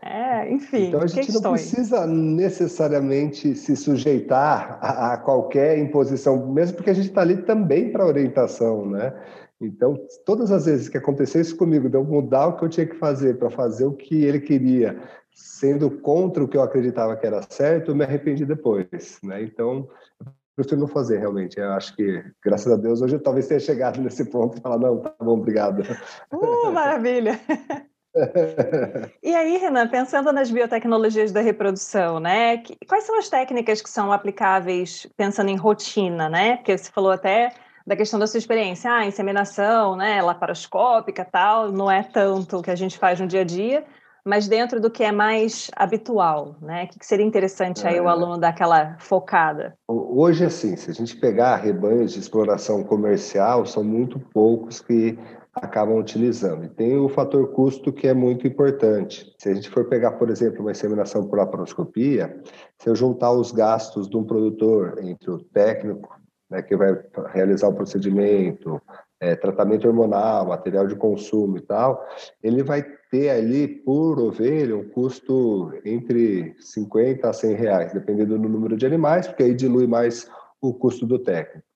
[0.00, 0.88] É, enfim.
[0.88, 1.42] Então a gente questões.
[1.42, 7.38] não precisa necessariamente se sujeitar a, a, qualquer imposição, mesmo porque a gente está ali
[7.42, 9.12] também para orientação, né?
[9.60, 12.86] Então, todas as vezes que aconteceu isso comigo, de eu mudar o que eu tinha
[12.86, 17.26] que fazer para fazer o que ele queria, sendo contra o que eu acreditava que
[17.26, 19.42] era certo, eu me arrependi depois, né?
[19.42, 19.88] Então,
[20.24, 21.58] eu prefiro não fazer realmente.
[21.58, 24.78] Eu acho que, graças a Deus, hoje eu talvez tenha chegado nesse ponto e falar,
[24.78, 25.82] não, tá bom, obrigado.
[26.32, 27.40] Uh, maravilha!
[29.22, 32.62] e aí, Renan, pensando nas biotecnologias da reprodução, né?
[32.88, 36.56] Quais são as técnicas que são aplicáveis pensando em rotina, né?
[36.56, 37.52] Porque você falou até
[37.88, 42.70] da questão da sua experiência, ah, inseminação, né, laparoscópica, tal, não é tanto o que
[42.70, 43.82] a gente faz no dia a dia,
[44.22, 46.84] mas dentro do que é mais habitual, né?
[46.84, 48.02] O que seria interessante aí é.
[48.02, 49.74] o aluno dar aquela focada?
[49.88, 55.18] Hoje, assim, se a gente pegar rebanhos de exploração comercial, são muito poucos que
[55.54, 56.66] acabam utilizando.
[56.66, 59.34] E tem o fator custo que é muito importante.
[59.38, 62.38] Se a gente for pegar, por exemplo, uma inseminação por laparoscopia,
[62.76, 66.17] se eu juntar os gastos de um produtor entre o técnico,
[66.50, 66.98] né, que vai
[67.32, 68.80] realizar o procedimento,
[69.20, 72.06] é, tratamento hormonal, material de consumo e tal,
[72.42, 78.48] ele vai ter ali por ovelha um custo entre 50 a 100 reais, dependendo do
[78.48, 80.30] número de animais, porque aí dilui mais
[80.60, 81.66] o custo do técnico.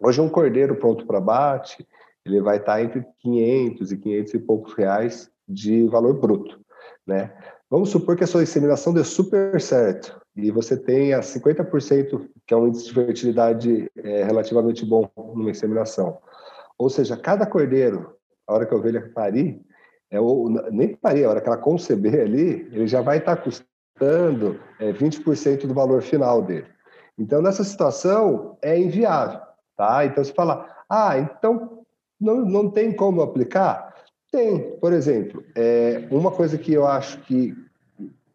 [0.00, 1.86] Hoje um cordeiro pronto para bate,
[2.26, 6.58] ele vai estar entre 500 e 500 e poucos reais de valor bruto,
[7.06, 7.32] né?
[7.70, 12.56] Vamos supor que a sua inseminação dê super certo e você tenha 50%, que é
[12.56, 16.18] um índice de fertilidade é, relativamente bom numa inseminação.
[16.78, 18.14] Ou seja, cada cordeiro,
[18.46, 19.60] a hora que a ovelha parir,
[20.10, 24.60] é, ou, nem parir, a hora que ela conceber ali, ele já vai estar custando
[24.80, 26.66] é, 20% do valor final dele.
[27.18, 29.40] Então, nessa situação, é inviável,
[29.76, 30.04] tá?
[30.04, 31.84] Então, você fala, ah, então
[32.20, 33.94] não, não tem como aplicar?
[34.32, 34.76] Tem.
[34.78, 37.54] Por exemplo, é, uma coisa que eu acho que,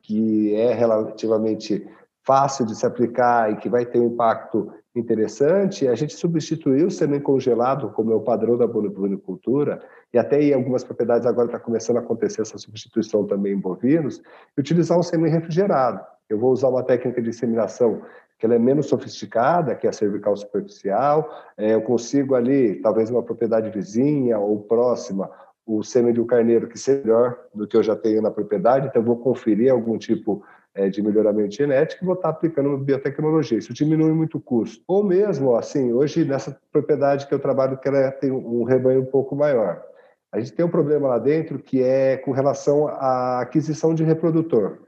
[0.10, 1.88] que é relativamente
[2.26, 6.90] fácil de se aplicar e que vai ter um impacto interessante a gente substituir o
[6.90, 9.80] sêmen congelado, como é o padrão da bovinocultura,
[10.12, 14.18] e até em algumas propriedades agora está começando a acontecer essa substituição também em bovinos,
[14.58, 16.04] e utilizar um sêmen refrigerado.
[16.28, 18.02] Eu vou usar uma técnica de inseminação
[18.40, 21.30] que ela é menos sofisticada, que é a cervical superficial.
[21.56, 25.30] É, eu consigo ali, talvez uma propriedade vizinha ou próxima,
[25.70, 28.88] o sêmen de um carneiro que seja melhor do que eu já tenho na propriedade,
[28.88, 33.60] então eu vou conferir algum tipo é, de melhoramento genético e vou estar aplicando biotecnologia.
[33.60, 34.84] Isso diminui muito o custo.
[34.88, 39.06] Ou mesmo, assim, hoje nessa propriedade que eu trabalho, que ela tem um rebanho um
[39.06, 39.84] pouco maior,
[40.32, 44.80] a gente tem um problema lá dentro que é com relação à aquisição de reprodutor.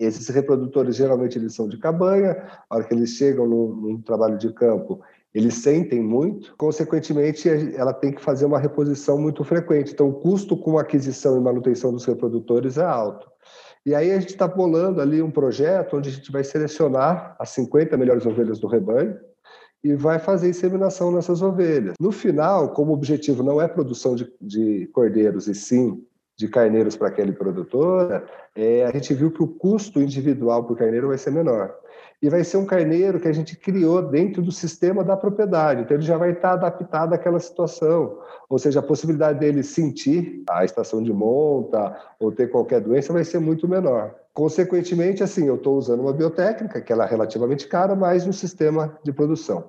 [0.00, 4.38] Esses reprodutores geralmente eles são de cabanha, a hora que eles chegam num, num trabalho
[4.38, 5.02] de campo,
[5.36, 7.46] eles sentem muito, consequentemente,
[7.76, 9.92] ela tem que fazer uma reposição muito frequente.
[9.92, 13.30] Então, o custo com aquisição e manutenção dos reprodutores é alto.
[13.84, 17.50] E aí a gente está bolando ali um projeto onde a gente vai selecionar as
[17.50, 19.14] 50 melhores ovelhas do rebanho
[19.84, 21.96] e vai fazer inseminação nessas ovelhas.
[22.00, 26.02] No final, como o objetivo não é produção de, de cordeiros e sim
[26.34, 31.08] de carneiros para aquele produtora, é, a gente viu que o custo individual por carneiro
[31.08, 31.74] vai ser menor
[32.22, 35.82] e vai ser um carneiro que a gente criou dentro do sistema da propriedade.
[35.82, 38.18] Então, ele já vai estar adaptado àquela situação.
[38.48, 43.24] Ou seja, a possibilidade dele sentir a estação de monta ou ter qualquer doença vai
[43.24, 44.14] ser muito menor.
[44.32, 48.98] Consequentemente, assim, eu estou usando uma biotécnica, que ela é relativamente cara, mas no sistema
[49.02, 49.64] de produção.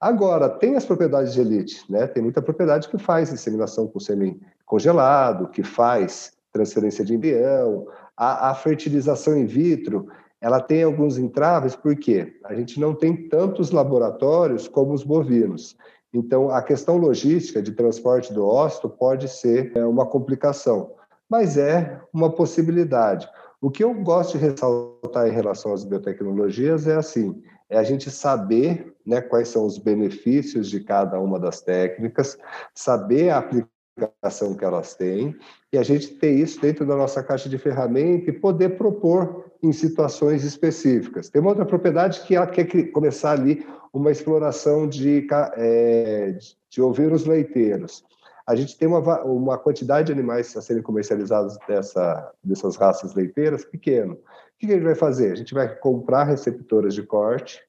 [0.00, 2.06] Agora, tem as propriedades de elite, né?
[2.06, 7.86] Tem muita propriedade que faz inseminação com sêmen congelado, que faz transferência de embrião,
[8.16, 10.08] a, a fertilização in vitro,
[10.40, 15.76] ela tem alguns entraves, porque a gente não tem tantos laboratórios como os bovinos.
[16.12, 20.92] Então, a questão logística de transporte do ósseo pode ser é, uma complicação,
[21.28, 23.28] mas é uma possibilidade.
[23.60, 28.10] O que eu gosto de ressaltar em relação às biotecnologias é assim: é a gente
[28.10, 32.38] saber né, quais são os benefícios de cada uma das técnicas,
[32.74, 35.36] saber a aplicação que elas têm,
[35.72, 39.72] e a gente ter isso dentro da nossa caixa de ferramenta e poder propor em
[39.72, 41.28] situações específicas.
[41.28, 46.36] Tem uma outra propriedade que ela quer começar ali uma exploração de, é,
[46.68, 48.04] de ovinos leiteiros.
[48.46, 53.64] A gente tem uma, uma quantidade de animais a serem comercializados dessa, dessas raças leiteiras
[53.64, 54.14] pequeno.
[54.14, 54.18] O
[54.58, 55.32] que a gente vai fazer?
[55.32, 57.60] A gente vai comprar receptoras de corte,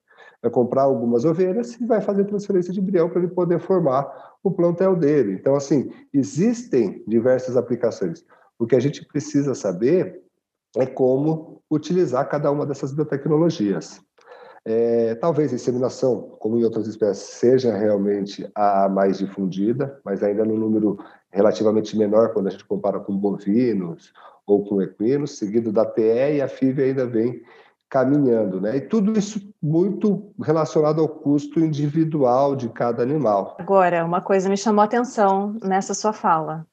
[0.42, 4.12] vai comprar algumas ovelhas e vai fazer transferência de embrião para ele poder formar
[4.44, 5.34] o plantel dele.
[5.34, 8.26] Então, assim, existem diversas aplicações.
[8.58, 10.22] O que a gente precisa saber
[10.76, 14.02] é como utilizar cada uma dessas biotecnologias.
[14.64, 20.46] É, talvez a inseminação, como em outras espécies, seja realmente a mais difundida, mas ainda
[20.46, 21.00] no número
[21.32, 24.14] relativamente menor quando a gente compara com bovinos
[24.46, 27.42] ou com equinos, seguido da TE e a FIV ainda vem
[27.90, 28.78] caminhando, né?
[28.78, 33.58] E tudo isso muito relacionado ao custo individual de cada animal.
[33.60, 36.66] Agora, uma coisa me chamou a atenção nessa sua fala.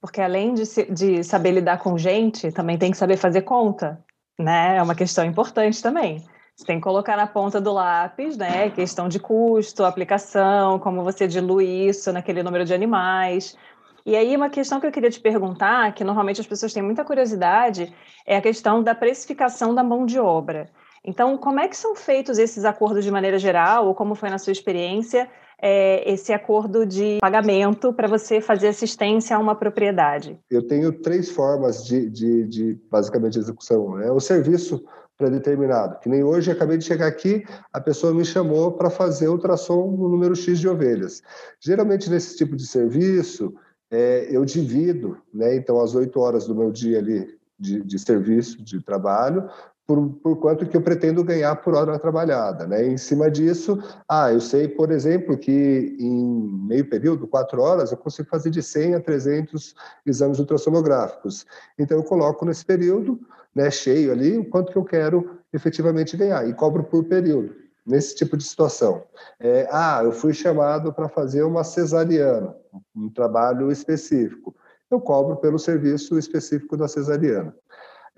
[0.00, 4.02] Porque além de, se, de saber lidar com gente, também tem que saber fazer conta,
[4.38, 4.76] né?
[4.76, 6.24] É uma questão importante também.
[6.56, 8.70] Você tem que colocar na ponta do lápis, né?
[8.70, 13.56] Questão de custo, aplicação, como você dilui isso naquele número de animais.
[14.04, 17.04] E aí, uma questão que eu queria te perguntar, que normalmente as pessoas têm muita
[17.04, 17.94] curiosidade,
[18.26, 20.70] é a questão da precificação da mão de obra.
[21.04, 24.38] Então, como é que são feitos esses acordos de maneira geral, ou como foi na
[24.38, 25.30] sua experiência,
[25.60, 30.38] é, esse acordo de pagamento para você fazer assistência a uma propriedade?
[30.50, 33.96] Eu tenho três formas de, de, de basicamente, execução.
[33.96, 34.10] Né?
[34.10, 34.84] O serviço
[35.16, 39.90] pré-determinado, que nem hoje acabei de chegar aqui, a pessoa me chamou para fazer ultrassom
[39.90, 41.22] no número X de ovelhas.
[41.60, 43.52] Geralmente, nesse tipo de serviço,
[43.90, 45.56] é, eu divido, né?
[45.56, 49.48] então, as oito horas do meu dia ali de, de serviço, de trabalho,
[49.88, 52.66] por, por quanto que eu pretendo ganhar por hora trabalhada.
[52.66, 52.86] Né?
[52.86, 57.96] Em cima disso, ah, eu sei, por exemplo, que em meio período, quatro horas, eu
[57.96, 59.74] consigo fazer de 100 a 300
[60.04, 61.46] exames ultrassonográficos.
[61.78, 63.18] Então, eu coloco nesse período,
[63.54, 67.54] né, cheio ali, o quanto que eu quero efetivamente ganhar, e cobro por período,
[67.86, 69.02] nesse tipo de situação.
[69.40, 72.54] É, ah, eu fui chamado para fazer uma cesariana,
[72.94, 74.54] um trabalho específico.
[74.90, 77.54] Eu cobro pelo serviço específico da cesariana.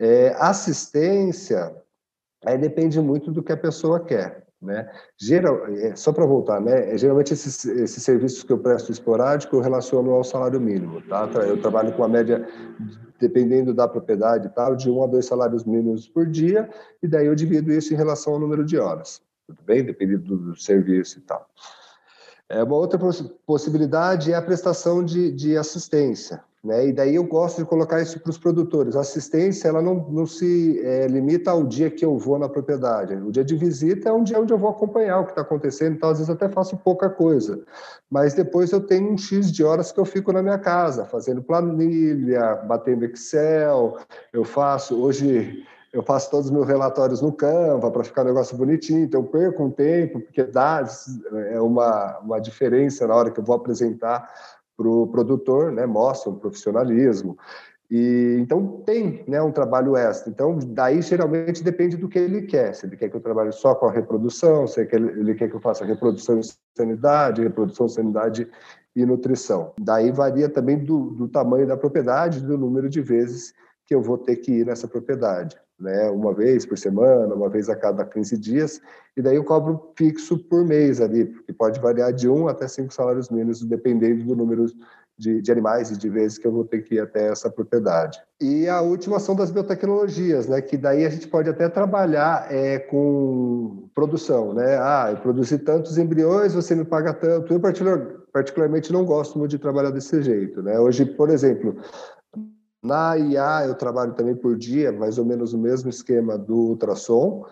[0.01, 1.77] É, assistência,
[2.43, 4.47] aí depende muito do que a pessoa quer.
[4.61, 4.91] Né?
[5.19, 6.93] Geral, é, só para voltar, né?
[6.93, 11.01] É, geralmente esses, esses serviços que eu presto esporádico eu relaciono ao salário mínimo.
[11.03, 11.29] Tá?
[11.47, 12.47] Eu trabalho com a média,
[13.19, 16.69] dependendo da propriedade tal, de um a dois salários mínimos por dia,
[17.03, 19.23] e daí eu divido isso em relação ao número de horas.
[19.47, 19.85] Tudo bem?
[19.85, 21.47] Dependendo do serviço e tal.
[22.49, 22.99] É, uma outra
[23.47, 26.43] possibilidade é a prestação de, de assistência.
[26.63, 26.89] Né?
[26.89, 28.95] E daí eu gosto de colocar isso para os produtores.
[28.95, 33.15] A assistência ela não, não se é, limita ao dia que eu vou na propriedade.
[33.15, 35.95] O dia de visita é um dia onde eu vou acompanhar o que está acontecendo.
[35.97, 37.63] Então, às vezes, até faço pouca coisa.
[38.11, 41.43] Mas depois eu tenho um X de horas que eu fico na minha casa, fazendo
[41.43, 43.97] planilha, batendo Excel.
[44.31, 45.01] Eu faço.
[45.01, 49.23] Hoje eu faço todos os meus relatórios no Canva para ficar um negócio bonitinho, então
[49.23, 50.87] eu perco um tempo, porque dá
[51.51, 54.31] é uma, uma diferença na hora que eu vou apresentar
[54.81, 57.37] para o produtor, né, mostra um profissionalismo.
[57.91, 60.31] E, então tem né, um trabalho extra.
[60.31, 62.75] Então, daí geralmente depende do que ele quer.
[62.75, 65.61] Se ele quer que eu trabalhe só com a reprodução, se ele quer que eu
[65.61, 66.43] faça reprodução e
[66.75, 68.49] sanidade, reprodução, sanidade
[68.97, 69.75] e nutrição.
[69.79, 73.53] Daí varia também do, do tamanho da propriedade, do número de vezes
[73.87, 77.69] que eu vou ter que ir nessa propriedade né, uma vez por semana, uma vez
[77.69, 78.81] a cada 15 dias,
[79.17, 82.93] e daí eu cobro fixo por mês ali, que pode variar de um até cinco
[82.93, 84.67] salários mínimos, dependendo do número
[85.21, 88.19] de, de, animais e de vezes que eu vou ter que ir até essa propriedade.
[88.41, 90.63] E a última são das biotecnologias, né?
[90.63, 94.79] Que daí a gente pode até trabalhar é, com produção, né?
[94.79, 97.53] Ah, eu produzi tantos embriões, você me paga tanto.
[97.53, 97.99] Eu particular,
[98.33, 100.81] particularmente não gosto muito de trabalhar desse jeito, né?
[100.81, 101.77] Hoje, por exemplo,
[102.83, 107.45] na IA eu trabalho também por dia, mais ou menos o mesmo esquema do ultrassom.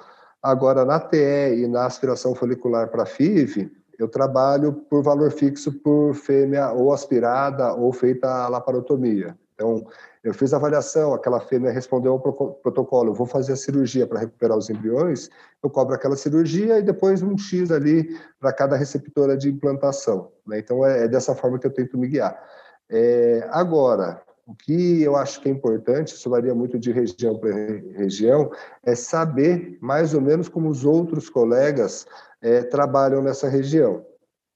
[0.43, 6.15] Agora, na TE e na aspiração folicular para FIV, eu trabalho por valor fixo por
[6.15, 9.37] fêmea ou aspirada ou feita a laparotomia.
[9.55, 9.85] Então,
[10.23, 14.57] eu fiz a avaliação, aquela fêmea respondeu ao protocolo, vou fazer a cirurgia para recuperar
[14.57, 15.29] os embriões,
[15.61, 20.31] eu cobro aquela cirurgia e depois um X ali para cada receptora de implantação.
[20.47, 20.61] Né?
[20.61, 22.41] Então, é, é, dessa forma que eu tento me guiar.
[22.89, 27.53] É, agora, o que eu acho que é importante, isso varia muito de região para
[27.53, 28.51] região,
[28.83, 32.07] é saber mais ou menos como os outros colegas
[32.41, 34.07] é, trabalham nessa região,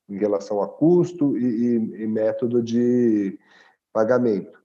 [0.09, 1.75] em relação a custo e, e,
[2.05, 3.39] e método de
[3.93, 4.59] pagamento.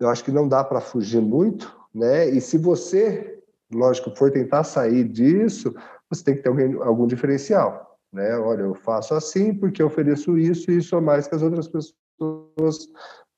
[0.00, 2.26] Eu acho que não dá para fugir muito, né?
[2.30, 3.38] E se você,
[3.70, 5.74] lógico, for tentar sair disso,
[6.08, 6.48] você tem que ter
[6.80, 8.34] algum, diferencial, né?
[8.38, 11.68] Olha, eu faço assim porque eu ofereço isso e isso a mais que as outras
[11.68, 12.88] pessoas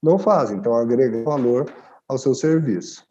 [0.03, 0.59] não fazem.
[0.59, 1.66] Então, agrega valor
[2.09, 3.07] ao seu serviço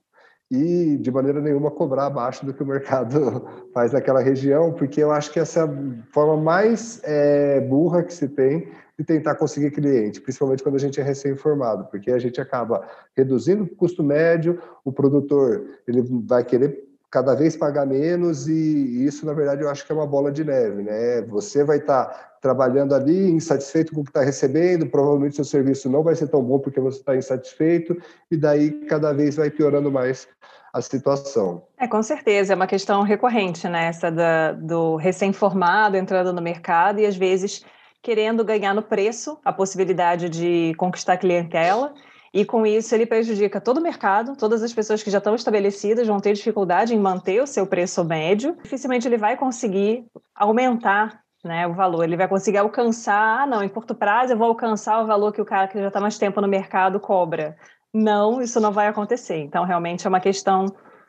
[0.50, 5.12] e de maneira nenhuma cobrar abaixo do que o mercado faz naquela região, porque eu
[5.12, 8.68] acho que essa é a forma mais é, burra que se tem
[8.98, 13.64] de tentar conseguir cliente, principalmente quando a gente é recém-formado, porque a gente acaba reduzindo
[13.64, 16.85] o custo médio, o produtor ele vai querer
[17.16, 20.44] cada vez pagar menos e isso, na verdade, eu acho que é uma bola de
[20.44, 21.22] neve, né?
[21.22, 25.90] Você vai estar tá trabalhando ali, insatisfeito com o que está recebendo, provavelmente seu serviço
[25.90, 27.96] não vai ser tão bom porque você está insatisfeito
[28.30, 30.28] e daí cada vez vai piorando mais
[30.74, 31.64] a situação.
[31.80, 33.86] É, com certeza, é uma questão recorrente, né?
[33.86, 37.64] Essa da, do recém-formado entrando no mercado e às vezes
[38.02, 41.94] querendo ganhar no preço a possibilidade de conquistar clientela
[42.36, 46.06] e com isso ele prejudica todo o mercado, todas as pessoas que já estão estabelecidas
[46.06, 48.58] vão ter dificuldade em manter o seu preço médio.
[48.62, 50.06] Dificilmente ele vai conseguir
[50.36, 52.04] aumentar né, o valor.
[52.04, 55.42] Ele vai conseguir alcançar, ah, não, em curto prazo eu vou alcançar o valor que
[55.42, 57.56] o cara que já está mais tempo no mercado cobra.
[57.94, 59.38] Não, isso não vai acontecer.
[59.38, 60.66] Então, realmente é uma questão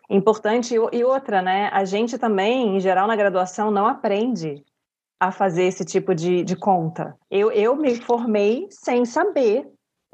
[0.09, 0.77] importante.
[0.93, 1.69] E outra, né?
[1.73, 4.65] A gente também, em geral, na graduação, não aprende
[5.19, 7.17] a fazer esse tipo de, de conta.
[7.29, 9.67] Eu, eu me formei sem saber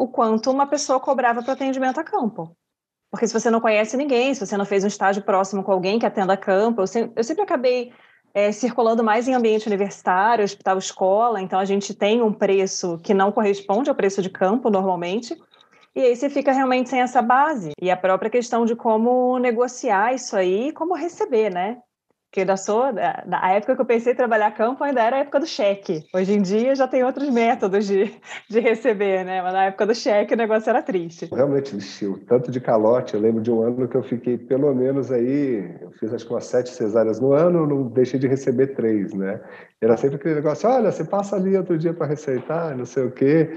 [0.03, 2.57] o quanto uma pessoa cobrava para atendimento a campo.
[3.09, 5.97] Porque se você não conhece ninguém, se você não fez um estágio próximo com alguém
[5.97, 7.93] que atenda a campo, eu sempre, eu sempre acabei
[8.35, 13.15] é, circulando mais em ambiente universitário, hospital, escola, então a gente tem um preço que
[13.15, 15.41] não corresponde ao preço de campo normalmente,
[15.95, 17.71] e aí você fica realmente sem essa base.
[17.81, 21.79] E a própria questão de como negociar isso aí, como receber, né?
[22.33, 25.19] Porque da sua, da, da época que eu pensei em trabalhar campo ainda era a
[25.19, 26.03] época do cheque.
[26.15, 28.11] Hoje em dia já tem outros métodos de,
[28.49, 29.43] de receber, né?
[29.43, 31.29] Mas na época do cheque o negócio era triste.
[31.31, 31.77] Realmente,
[32.07, 33.13] o tanto de calote.
[33.13, 36.33] Eu lembro de um ano que eu fiquei pelo menos aí, eu fiz acho que
[36.33, 39.39] umas sete cesáreas no ano, não deixei de receber três, né?
[39.83, 43.11] Era sempre aquele negócio, olha, você passa ali outro dia para receitar, não sei o
[43.11, 43.51] quê.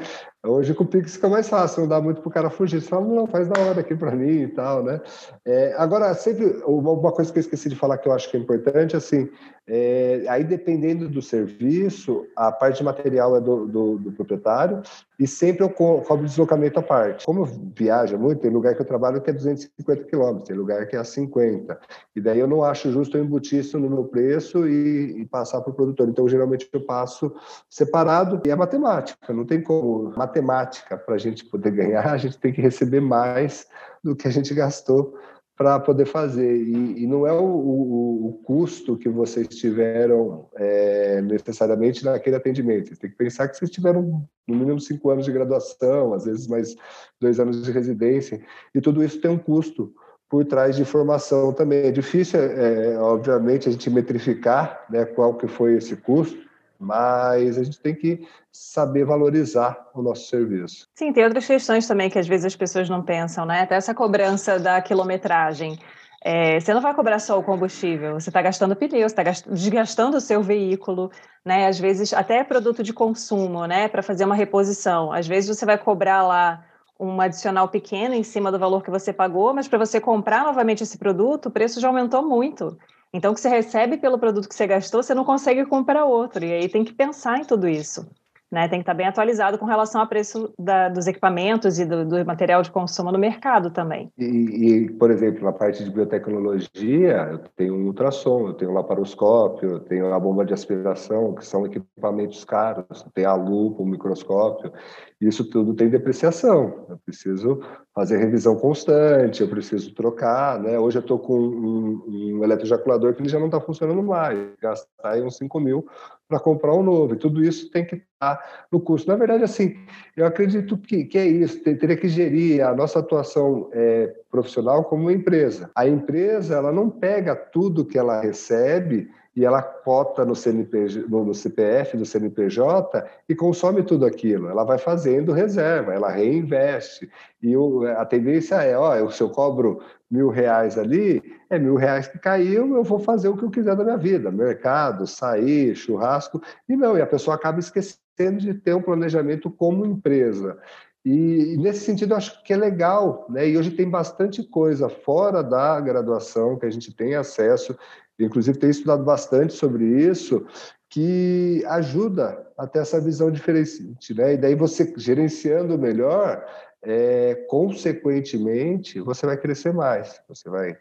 [0.43, 2.81] Hoje com o Pix fica mais fácil, não dá muito para o cara fugir.
[2.81, 4.99] Você fala, não, faz da hora aqui para mim e tal, né?
[5.45, 8.39] É, agora, sempre, uma coisa que eu esqueci de falar que eu acho que é
[8.39, 9.29] importante, assim,
[9.67, 14.81] é, aí dependendo do serviço, a parte de material é do, do, do proprietário
[15.19, 17.25] e sempre eu co cobro deslocamento à parte.
[17.25, 20.95] Como viaja muito, tem lugar que eu trabalho que é 250 quilômetros, tem lugar que
[20.95, 21.79] é a 50.
[22.15, 25.61] E daí eu não acho justo eu embutir isso no meu preço e, e passar
[25.61, 26.09] para o produtor.
[26.09, 27.33] Então, geralmente eu passo
[27.69, 30.13] separado e é matemática, não tem como.
[30.15, 33.67] Matemática, para a gente poder ganhar, a gente tem que receber mais
[34.03, 35.15] do que a gente gastou
[35.55, 36.63] para poder fazer.
[36.63, 42.89] E, e, não é o, o, o, custo que vocês tiveram é, necessariamente naquele atendimento.
[42.89, 46.47] Você tem que pensar que vocês tiveram no mínimo cinco anos de graduação, às vezes
[46.47, 46.75] mais
[47.19, 48.41] dois anos de residência,
[48.73, 49.93] e tudo isso tem um custo
[50.29, 51.85] por trás de formação também.
[51.85, 56.37] É difícil, é, obviamente, a gente metrificar né, qual que foi esse custo,
[56.79, 60.87] mas a gente tem que saber valorizar o nosso serviço.
[60.93, 63.61] Sim, tem outras questões também que às vezes as pessoas não pensam, né?
[63.61, 65.79] Até essa cobrança da quilometragem.
[66.27, 70.17] É, você não vai cobrar só o combustível, você está gastando pneu, você está desgastando
[70.17, 71.11] o seu veículo,
[71.45, 71.67] né?
[71.67, 73.87] Às vezes até produto de consumo, né?
[73.87, 75.11] Para fazer uma reposição.
[75.13, 76.65] Às vezes você vai cobrar lá
[76.99, 80.81] um adicional pequeno em cima do valor que você pagou, mas para você comprar novamente
[80.81, 82.75] esse produto, o preço já aumentou muito.
[83.13, 86.43] Então, o que você recebe pelo produto que você gastou, você não consegue comprar outro.
[86.43, 88.03] E aí tem que pensar em tudo isso.
[88.51, 88.67] Né?
[88.67, 92.25] Tem que estar bem atualizado com relação ao preço da, dos equipamentos e do, do,
[92.25, 94.11] material de consumo no mercado também.
[94.17, 98.75] E, e, por exemplo, na parte de biotecnologia, eu tenho um ultrassom, eu tenho um
[98.75, 103.85] laparoscópio, eu tenho a bomba de aspiração, que são equipamentos caros, tem a lupa, o
[103.85, 104.71] microscópio.
[105.19, 106.85] Isso tudo tem depreciação.
[106.89, 107.61] Eu preciso
[107.93, 110.77] fazer revisão constante, eu preciso trocar, né?
[110.77, 115.11] Hoje eu estou com um, um eletrojaculador que ele já não está funcionando mais, gastar
[115.11, 115.87] aí uns 5 mil
[116.27, 117.13] para comprar um novo.
[117.13, 119.07] E tudo isso tem que estar no custo.
[119.07, 119.75] Na verdade, assim,
[120.17, 125.03] eu acredito que, que é isso, teria que gerir a nossa atuação é, profissional como
[125.03, 125.71] uma empresa.
[125.73, 131.33] A empresa, ela não pega tudo que ela recebe e ela cota no, CNPJ, no,
[131.33, 134.49] CPF do CNPJ e consome tudo aquilo.
[134.49, 137.09] Ela vai fazendo reserva, ela reinveste.
[137.41, 139.81] E o, a tendência é, ó, se eu cobro
[140.11, 143.75] mil reais ali, é mil reais que caiu, eu vou fazer o que eu quiser
[143.75, 148.73] da minha vida, mercado, sair, churrasco, e não, e a pessoa acaba esquecendo de ter
[148.73, 150.57] um planejamento como empresa.
[151.05, 153.47] E, nesse sentido, eu acho que é legal, né?
[153.47, 157.77] E hoje tem bastante coisa fora da graduação que a gente tem acesso
[158.19, 160.45] inclusive tenho estudado bastante sobre isso,
[160.89, 164.33] que ajuda a ter essa visão diferente, né?
[164.33, 166.45] E daí você gerenciando melhor,
[166.81, 170.77] é, consequentemente, você vai crescer mais, você vai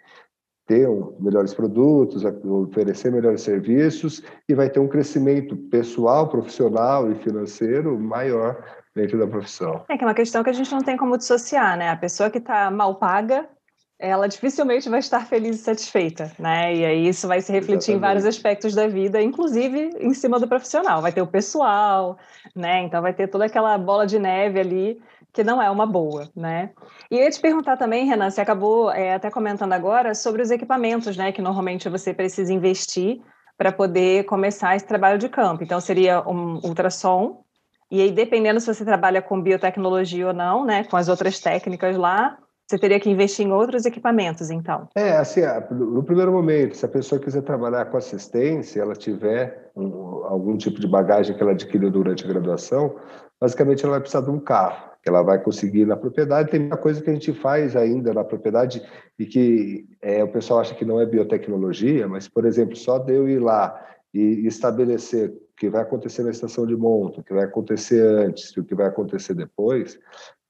[0.66, 7.98] ter melhores produtos, oferecer melhores serviços e vai ter um crescimento pessoal, profissional e financeiro
[7.98, 8.64] maior
[8.94, 9.84] dentro da profissão.
[9.88, 11.90] É que é uma questão que a gente não tem como dissociar, né?
[11.90, 13.48] A pessoa que está mal paga,
[13.98, 16.74] ela dificilmente vai estar feliz e satisfeita, né?
[16.74, 17.96] E aí isso vai se refletir Exatamente.
[17.96, 21.00] em vários aspectos da vida, inclusive em cima do profissional.
[21.00, 22.18] Vai ter o pessoal,
[22.54, 22.82] né?
[22.82, 25.00] Então vai ter toda aquela bola de neve ali
[25.32, 26.70] que não é uma boa, né?
[27.10, 30.50] E eu ia te perguntar também, Renan, você acabou é, até comentando agora sobre os
[30.50, 31.32] equipamentos, né?
[31.32, 33.20] Que normalmente você precisa investir
[33.56, 35.64] para poder começar esse trabalho de campo.
[35.64, 37.43] Então seria um ultrassom
[37.90, 41.96] e aí, dependendo se você trabalha com biotecnologia ou não, né, com as outras técnicas
[41.96, 44.88] lá, você teria que investir em outros equipamentos, então?
[44.96, 50.24] É, assim, no primeiro momento, se a pessoa quiser trabalhar com assistência, ela tiver um,
[50.24, 52.96] algum tipo de bagagem que ela adquiriu durante a graduação,
[53.38, 56.50] basicamente ela vai precisar de um carro, que ela vai conseguir na propriedade.
[56.50, 58.82] Tem muita coisa que a gente faz ainda na propriedade
[59.18, 63.12] e que é, o pessoal acha que não é biotecnologia, mas, por exemplo, só de
[63.12, 63.78] eu ir lá
[64.14, 68.60] e estabelecer que vai acontecer na estação de monta, o que vai acontecer antes e
[68.60, 69.98] o que vai acontecer depois,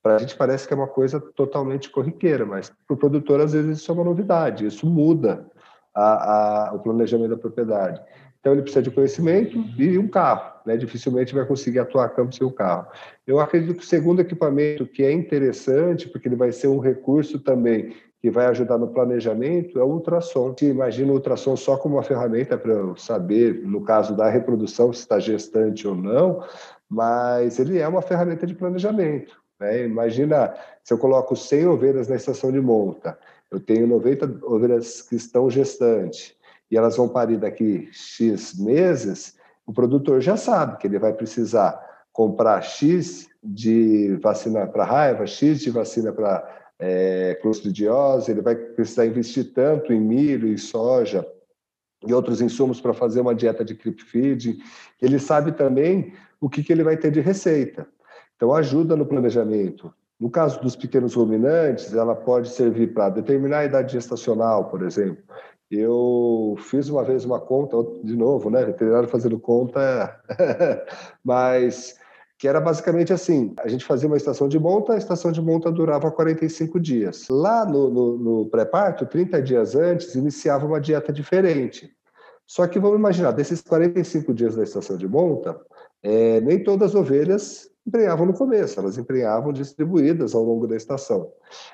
[0.02, 3.52] para a gente parece que é uma coisa totalmente corriqueira, mas para o produtor às
[3.52, 5.46] vezes isso é uma novidade, isso muda
[5.94, 8.00] a, a, o planejamento da propriedade.
[8.38, 10.76] Então ele precisa de conhecimento e um carro, né?
[10.76, 12.86] Dificilmente vai conseguir atuar a campo sem o carro.
[13.26, 17.38] Eu acredito que o segundo equipamento que é interessante, porque ele vai ser um recurso
[17.38, 17.94] também
[18.24, 20.54] que vai ajudar no planejamento, é o ultrassom.
[20.58, 24.94] Se imagina o ultrassom só como uma ferramenta para eu saber, no caso da reprodução,
[24.94, 26.42] se está gestante ou não,
[26.88, 29.38] mas ele é uma ferramenta de planejamento.
[29.60, 29.84] Né?
[29.84, 33.18] Imagina se eu coloco 100 ovelhas na estação de monta,
[33.50, 36.34] eu tenho 90 ovelhas que estão gestantes
[36.70, 41.78] e elas vão parir daqui X meses, o produtor já sabe que ele vai precisar
[42.10, 49.06] comprar X de vacina para raiva, X de vacina para é, clostridiose, ele vai precisar
[49.06, 51.26] investir tanto em milho e soja
[52.06, 54.58] e outros insumos para fazer uma dieta de creep feed.
[55.00, 57.86] Ele sabe também o que, que ele vai ter de receita.
[58.36, 59.92] Então, ajuda no planejamento.
[60.20, 65.22] No caso dos pequenos ruminantes, ela pode servir para determinar a idade gestacional, por exemplo.
[65.70, 68.64] Eu fiz uma vez uma conta, de novo, né?
[68.64, 70.20] Veterinário fazendo conta,
[71.24, 71.98] mas
[72.44, 75.72] que era basicamente assim: a gente fazia uma estação de monta, a estação de monta
[75.72, 77.26] durava 45 dias.
[77.30, 81.90] Lá no, no, no pré-parto, 30 dias antes, iniciava uma dieta diferente.
[82.46, 85.58] Só que vamos imaginar, desses 45 dias da estação de monta,
[86.02, 91.30] é, nem todas as ovelhas emprenhavam no começo, elas emprenhavam distribuídas ao longo da estação.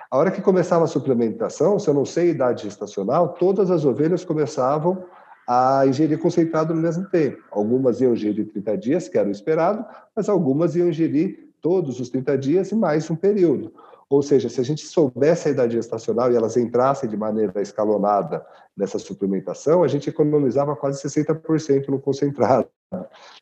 [0.09, 3.85] A hora que começava a suplementação, se eu não sei a idade gestacional, todas as
[3.85, 5.05] ovelhas começavam
[5.53, 7.43] a ingerir concentrado no mesmo tempo.
[7.51, 9.85] Algumas iam ingerir 30 dias, que era o esperado,
[10.15, 13.75] mas algumas iam ingerir todos os 30 dias e mais um período.
[14.09, 18.47] Ou seja, se a gente soubesse a idade gestacional e elas entrassem de maneira escalonada
[18.77, 22.69] nessa suplementação, a gente economizava quase 60% no concentrado.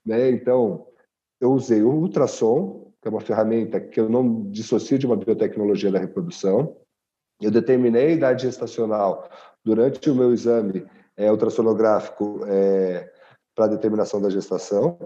[0.05, 0.31] Né?
[0.31, 0.87] Então,
[1.39, 5.93] eu usei o ultrassom, que é uma ferramenta que eu não dissocio de uma biotecnologia
[5.93, 6.75] da reprodução.
[7.39, 9.29] Eu determinei a idade gestacional
[9.63, 10.87] durante o meu exame
[11.19, 13.11] é, ultrassonográfico é,
[13.55, 14.97] para determinação da gestação,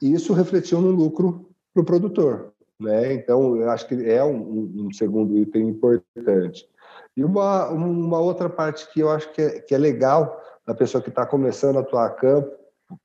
[0.00, 2.52] e isso refletiu no lucro para o produtor.
[2.80, 3.12] Né?
[3.12, 6.66] Então, eu acho que é um, um, segundo item importante.
[7.14, 11.02] E uma, uma outra parte que eu acho que é, que é legal da pessoa
[11.02, 12.50] que está começando a atuar a campo,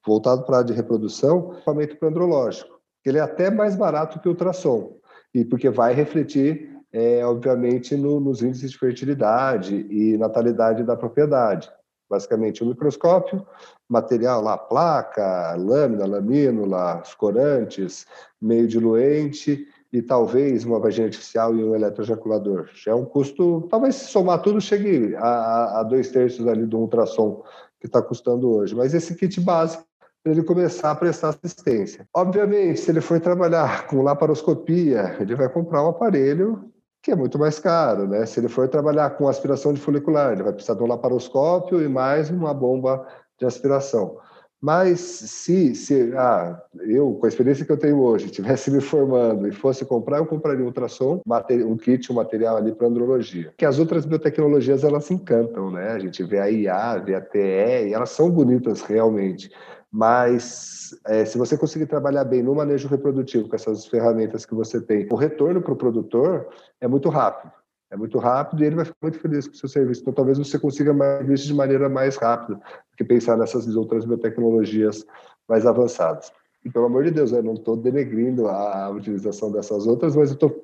[0.05, 4.29] voltado para a área de reprodução, equipamento andrológico, que ele é até mais barato que
[4.29, 4.97] o ultrassom,
[5.33, 11.69] e porque vai refletir, é, obviamente, no, nos índices de fertilidade e natalidade da propriedade.
[12.09, 13.45] Basicamente, um microscópio,
[13.89, 18.05] material lá, placa, lâmina, lamínula, os corantes,
[18.41, 22.67] meio diluente, e talvez uma vagina artificial e um eletroejaculador.
[22.73, 26.79] Já é um custo, talvez se somar tudo, chegue a, a dois terços ali do
[26.79, 27.43] ultrassom
[27.79, 28.75] que está custando hoje.
[28.75, 29.85] Mas esse kit básico
[30.21, 32.07] para ele começar a prestar assistência.
[32.13, 36.71] Obviamente, se ele for trabalhar com laparoscopia, ele vai comprar um aparelho
[37.05, 38.25] que é muito mais caro, né?
[38.25, 41.87] Se ele for trabalhar com aspiração de folicular, ele vai precisar de um laparoscópio e
[41.87, 43.05] mais uma bomba
[43.39, 44.17] de aspiração.
[44.59, 49.47] Mas se, se ah, eu, com a experiência que eu tenho hoje, tivesse me formando
[49.47, 51.21] e fosse comprar, eu compraria um ultrassom,
[51.67, 53.53] um kit, um material ali para andrologia.
[53.55, 55.91] Que as outras biotecnologias, elas encantam, né?
[55.91, 59.51] A gente vê a IA, vê a TE, e elas são bonitas realmente.
[59.95, 64.81] Mas é, se você conseguir trabalhar bem no manejo reprodutivo com essas ferramentas que você
[64.81, 66.49] tem, o retorno para o produtor
[66.81, 67.53] é muito rápido.
[67.89, 70.01] É muito rápido e ele vai ficar muito feliz com o seu serviço.
[70.01, 74.03] Então, talvez você consiga mais isso de maneira mais rápida do que pensar nessas outras
[74.03, 75.05] biotecnologias
[75.47, 76.29] mais avançadas.
[76.65, 80.33] E, pelo amor de Deus, eu não estou denegrindo a utilização dessas outras, mas eu
[80.33, 80.61] estou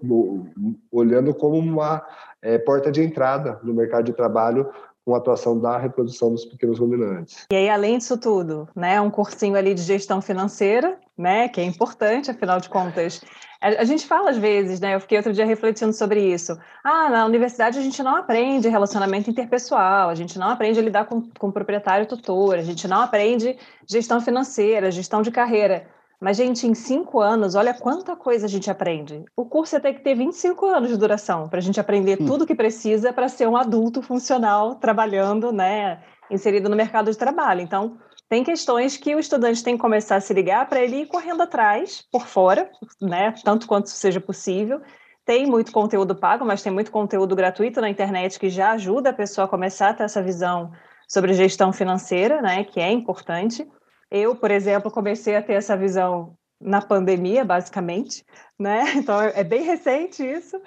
[0.91, 2.05] olhando como uma
[2.41, 4.69] é, porta de entrada no mercado de trabalho
[5.05, 7.45] com a atuação da reprodução dos pequenos ruminantes.
[7.51, 11.63] E aí, além disso tudo, né, um cursinho ali de gestão financeira, né, que é
[11.63, 13.21] importante, afinal de contas.
[13.59, 16.57] A, gente fala às vezes, né, eu fiquei outro dia refletindo sobre isso.
[16.83, 21.05] Ah, na universidade a gente não aprende relacionamento interpessoal, a gente não aprende a lidar
[21.05, 23.55] com, com proprietário tutor, a gente não aprende
[23.87, 25.85] gestão financeira, gestão de carreira.
[26.21, 29.25] Mas, gente, em cinco anos, olha quanta coisa a gente aprende.
[29.35, 32.27] O curso tem que ter 25 anos de duração para a gente aprender hum.
[32.27, 35.99] tudo que precisa para ser um adulto funcional, trabalhando, né,
[36.29, 37.61] inserido no mercado de trabalho.
[37.61, 37.97] Então,
[38.29, 41.41] tem questões que o estudante tem que começar a se ligar para ele ir correndo
[41.41, 42.69] atrás, por fora,
[43.01, 44.79] né, tanto quanto seja possível.
[45.25, 49.13] Tem muito conteúdo pago, mas tem muito conteúdo gratuito na internet que já ajuda a
[49.13, 50.71] pessoa a começar a ter essa visão
[51.07, 53.67] sobre gestão financeira, né, que é importante.
[54.11, 58.25] Eu, por exemplo, comecei a ter essa visão na pandemia, basicamente,
[58.59, 58.83] né?
[58.97, 60.61] Então é bem recente isso.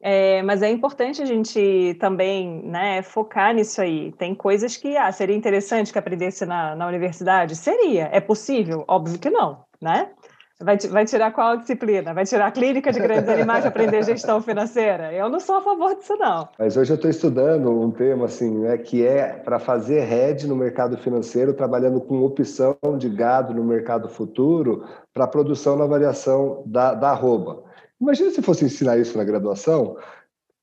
[0.00, 4.12] É, mas é importante a gente também né, focar nisso aí.
[4.12, 7.56] Tem coisas que ah, seria interessante que aprendesse na, na universidade?
[7.56, 8.10] Seria.
[8.12, 8.84] É possível?
[8.86, 10.10] Óbvio que não, né?
[10.62, 12.14] Vai, vai tirar qual disciplina?
[12.14, 15.12] Vai tirar a clínica de grandes animais para aprender gestão financeira?
[15.12, 16.48] Eu não sou a favor disso, não.
[16.56, 20.54] Mas hoje eu estou estudando um tema assim, né, que é para fazer head no
[20.54, 26.94] mercado financeiro, trabalhando com opção de gado no mercado futuro para produção na variação da,
[26.94, 27.64] da arroba.
[28.00, 29.96] Imagina se fosse ensinar isso na graduação,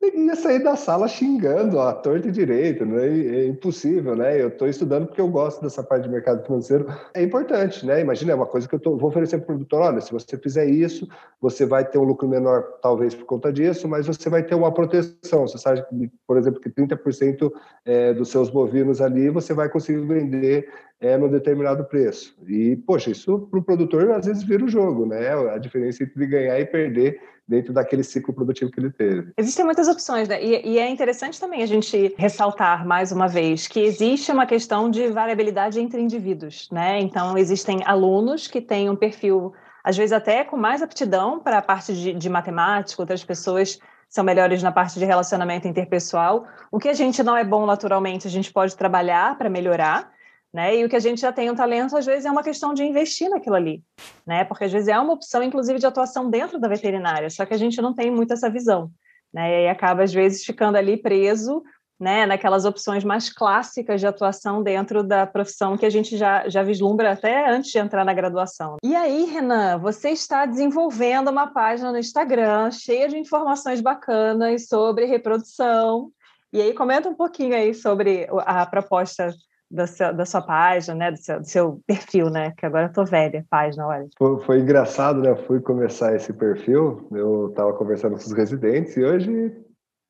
[0.01, 3.07] ia sair da sala xingando a torta e direito, né?
[3.07, 4.41] É impossível, né?
[4.41, 6.87] Eu estou estudando porque eu gosto dessa parte de mercado financeiro.
[7.13, 8.01] É importante, né?
[8.01, 10.37] Imagina, é uma coisa que eu tô, vou oferecer para o produtor, olha, se você
[10.37, 11.07] fizer isso,
[11.39, 14.73] você vai ter um lucro menor, talvez por conta disso, mas você vai ter uma
[14.73, 15.47] proteção.
[15.47, 15.83] Você sabe,
[16.27, 17.51] por exemplo, que 30%
[17.85, 20.67] é, dos seus bovinos ali você vai conseguir vender
[20.99, 22.35] é, no determinado preço.
[22.47, 25.29] E, poxa, isso para o produtor às vezes vira o jogo, né?
[25.51, 27.19] A diferença entre ganhar e perder
[27.51, 29.33] dentro daquele ciclo produtivo que ele teve.
[29.37, 30.41] Existem muitas opções, né?
[30.41, 34.89] E, e, é interessante também a gente ressaltar mais uma vez que existe uma questão
[34.89, 37.01] de variabilidade entre indivíduos, né?
[37.01, 41.61] Então, existem alunos que têm um perfil, às vezes até com mais aptidão para a
[41.61, 43.77] parte de, de matemática, outras pessoas
[44.07, 46.47] são melhores na parte de relacionamento interpessoal.
[46.71, 50.09] O que a gente não é bom naturalmente, a gente pode trabalhar para melhorar.
[50.53, 50.77] Né?
[50.77, 52.83] E o que a gente já tem um talento, às vezes, é uma questão de
[52.83, 53.81] investir naquilo ali,
[54.27, 54.43] né?
[54.43, 57.57] Porque às vezes é uma opção, inclusive, de atuação dentro da veterinária, só que a
[57.57, 58.91] gente não tem muito essa visão,
[59.33, 59.63] né?
[59.63, 61.63] E acaba, às vezes, ficando ali preso,
[61.97, 62.25] né?
[62.25, 67.13] Naquelas opções mais clássicas de atuação dentro da profissão que a gente já, já vislumbra
[67.13, 68.75] até antes de entrar na graduação.
[68.83, 75.05] E aí, Renan, você está desenvolvendo uma página no Instagram cheia de informações bacanas sobre
[75.05, 76.11] reprodução.
[76.51, 79.33] E aí, comenta um pouquinho aí sobre a proposta
[79.71, 81.11] da sua, da sua página, né?
[81.11, 82.51] Do seu, do seu, perfil, né?
[82.57, 84.07] Que agora eu tô velha, página, olha.
[84.17, 85.29] Foi, foi engraçado, né?
[85.29, 89.55] Eu fui começar esse perfil, eu estava conversando com os residentes e hoje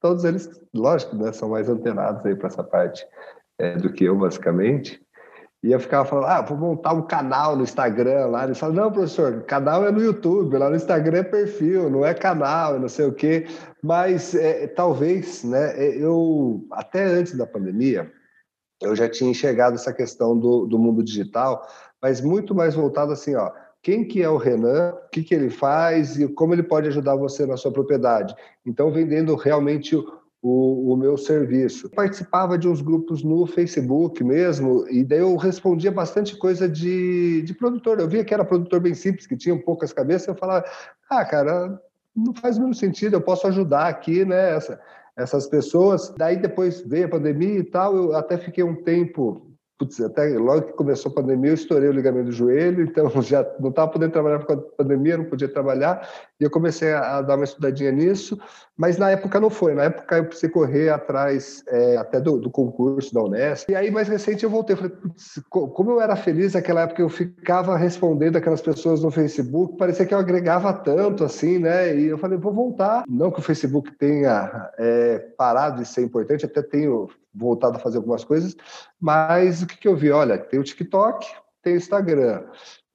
[0.02, 1.32] todos eles, lógico, né?
[1.32, 3.06] São mais antenados aí para essa parte
[3.60, 5.00] é, do que eu, basicamente.
[5.64, 8.46] E eu ficava falando, ah, vou montar um canal no Instagram lá.
[8.46, 12.16] Eles falam, não, professor, canal é no YouTube, lá no Instagram é perfil, não é
[12.16, 13.46] canal, não sei o quê.
[13.84, 18.12] Mas é, talvez, né, eu, até antes da pandemia,
[18.82, 21.68] eu já tinha enxergado essa questão do, do mundo digital,
[22.02, 23.52] mas muito mais voltado assim, ó,
[23.84, 27.16] quem que é o Renan, o que, que ele faz e como ele pode ajudar
[27.16, 28.36] você na sua propriedade.
[28.66, 29.96] Então, vendendo realmente
[30.42, 31.90] o, o, meu serviço.
[31.90, 37.54] participava de uns grupos no Facebook mesmo, e daí eu respondia bastante coisa de, de
[37.54, 38.00] produtor.
[38.00, 40.66] Eu via que era produtor bem simples, que tinha poucas cabeças, eu falava,
[41.10, 41.80] ah, cara,
[42.16, 44.56] não faz muito sentido, eu posso ajudar aqui, né?
[44.56, 44.80] Essa,
[45.18, 46.14] essas pessoas.
[46.18, 49.51] Daí depois veio a pandemia e tal, eu até fiquei um tempo
[49.82, 53.44] putz, até logo que começou a pandemia, eu estourei o ligamento do joelho, então já
[53.60, 56.08] não estava podendo trabalhar por causa da pandemia, não podia trabalhar,
[56.40, 58.40] e eu comecei a, dar uma estudadinha nisso,
[58.78, 62.52] mas na época não foi, na época eu precisei correr atrás é, até do, do,
[62.52, 66.54] concurso da Unesp, e aí mais recente eu voltei, falei, putz, como eu era feliz
[66.54, 71.58] naquela época, eu ficava respondendo aquelas pessoas no Facebook, parecia que eu agregava tanto, assim,
[71.58, 76.04] né, e eu falei, vou voltar, não que o Facebook tenha é, parado de ser
[76.04, 78.56] importante, até tenho voltado a fazer algumas coisas,
[79.00, 80.12] mas o que, que eu vi?
[80.12, 81.28] Olha, tem o TikTok,
[81.64, 82.44] tem o Instagram.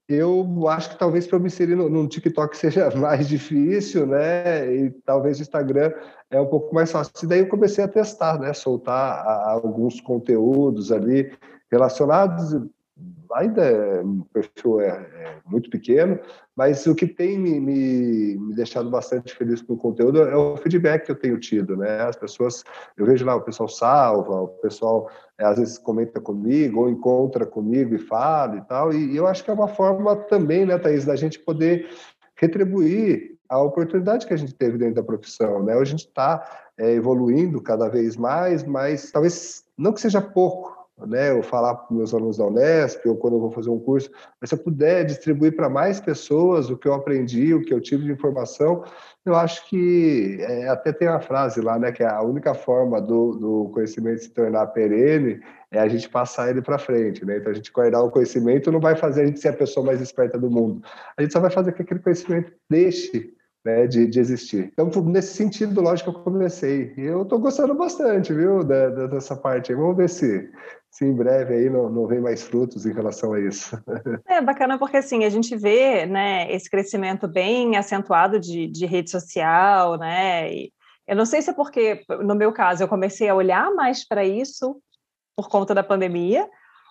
[0.09, 4.73] Eu acho que talvez para eu me inserir no, no, TikTok seja mais difícil, né?
[4.73, 5.93] E talvez o Instagram
[6.31, 7.13] é um pouco mais fácil.
[7.25, 8.53] E daí eu comecei a testar, né?
[8.53, 11.33] Soltar a, alguns conteúdos ali
[11.71, 12.55] relacionados
[13.35, 16.19] ainda é, perfil é, muito pequeno,
[16.55, 20.57] mas o que tem me, me, me, deixado bastante feliz com o conteúdo é o
[20.57, 22.03] feedback que eu tenho tido, né?
[22.03, 22.65] As pessoas,
[22.97, 27.45] eu vejo lá, o pessoal salva, o pessoal é, às vezes comenta comigo ou encontra
[27.45, 30.79] comigo e fala e tal, e, e eu acho que é uma forma também, né,
[30.79, 31.89] Thaís, da gente poder
[32.37, 35.75] retribuir a oportunidade que a gente teve dentro da profissão, né?
[35.75, 40.76] A gente está é, evoluindo cada vez mais, mas talvez não que seja pouco,
[41.07, 44.11] né, eu falar para meus alunos da Unesp, ou quando eu vou fazer um curso,
[44.41, 47.81] mas se eu puder distribuir para mais pessoas o que eu aprendi, o que eu
[47.81, 48.83] tive de informação,
[49.25, 53.01] eu acho que é, até tem uma frase lá, né, que é a única forma
[53.01, 55.41] do, do conhecimento se tornar perene
[55.71, 57.39] é a gente passar ele para frente, né?
[57.39, 60.01] Então a gente guardar o conhecimento não vai fazer a gente ser a pessoa mais
[60.01, 60.81] esperta do mundo.
[61.17, 63.35] A gente só vai fazer que aquele conhecimento deixe
[63.67, 64.73] né, de, de, existir.
[64.73, 66.95] Então, nesse sentido, lógico, eu comecei.
[66.97, 69.75] E eu estou gostando bastante, viu, da, da, dessa parte.
[69.75, 70.49] Vamos ver se,
[70.97, 73.77] se em breve aí não, não vem mais frutos em relação a isso.
[74.27, 79.11] É bacana porque assim a gente vê né, esse crescimento bem acentuado de, de rede
[79.11, 80.51] social, né?
[80.51, 80.73] E
[81.07, 84.25] eu não sei se é porque, no meu caso, eu comecei a olhar mais para
[84.25, 84.81] isso
[85.37, 86.49] por conta da pandemia,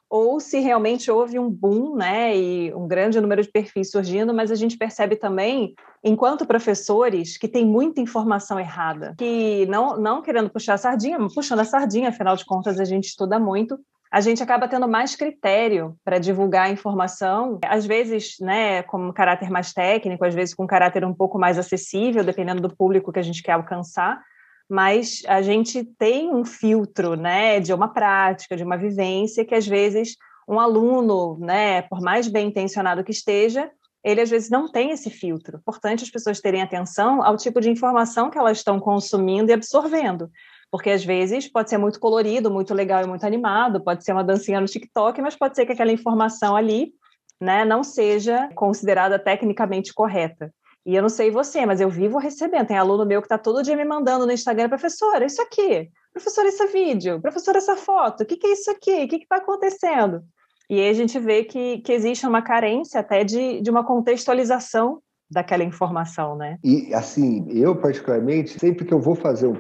[0.08, 4.52] ou se realmente houve um boom, né, e um grande número de perfis surgindo, mas
[4.52, 10.52] a gente percebe também, enquanto professores, que tem muita informação errada, que não, não querendo
[10.52, 13.80] puxar a sardinha, puxando a sardinha, afinal de contas a gente estuda muito,
[14.12, 19.14] a gente acaba tendo mais critério para divulgar a informação, às vezes, né, com um
[19.14, 23.12] caráter mais técnico, às vezes com um caráter um pouco mais acessível, dependendo do público
[23.12, 24.22] que a gente quer alcançar,
[24.70, 29.68] mas a gente tem um filtro, né, de uma prática, de uma vivência que às
[29.68, 30.16] vezes
[30.48, 33.70] um aluno, né, por mais bem intencionado que esteja,
[34.04, 35.58] ele às vezes não tem esse filtro.
[35.58, 40.30] Importante as pessoas terem atenção ao tipo de informação que elas estão consumindo e absorvendo.
[40.72, 44.24] Porque às vezes pode ser muito colorido, muito legal e muito animado, pode ser uma
[44.24, 46.94] dancinha no TikTok, mas pode ser que aquela informação ali
[47.40, 50.54] né, não seja considerada tecnicamente correta.
[50.86, 52.68] E eu não sei você, mas eu vivo recebendo.
[52.68, 56.48] Tem aluno meu que está todo dia me mandando no Instagram, professora, isso aqui, professora,
[56.48, 59.04] esse vídeo, professora, essa foto, o que, que é isso aqui?
[59.04, 60.24] O que está acontecendo?
[60.70, 65.02] E aí a gente vê que, que existe uma carência até de, de uma contextualização
[65.30, 66.58] daquela informação, né?
[66.64, 69.58] E assim, eu particularmente, sempre que eu vou fazer um,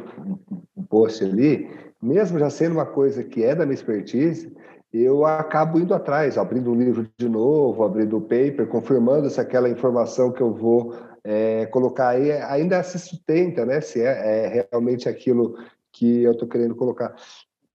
[0.76, 1.70] um post ali,
[2.02, 4.56] mesmo já sendo uma coisa que é da minha expertise,
[4.94, 9.70] eu acabo indo atrás, abrindo um livro de novo, abrindo o paper, confirmando se aquela
[9.70, 13.82] informação que eu vou é, colocar aí ainda se sustenta, né?
[13.82, 15.58] Se é, é realmente aquilo
[15.92, 17.14] que eu estou querendo colocar.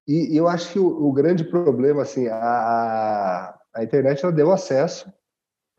[0.06, 4.50] E, e, eu acho que o, o grande problema, assim, a, a internet ela deu
[4.50, 5.12] acesso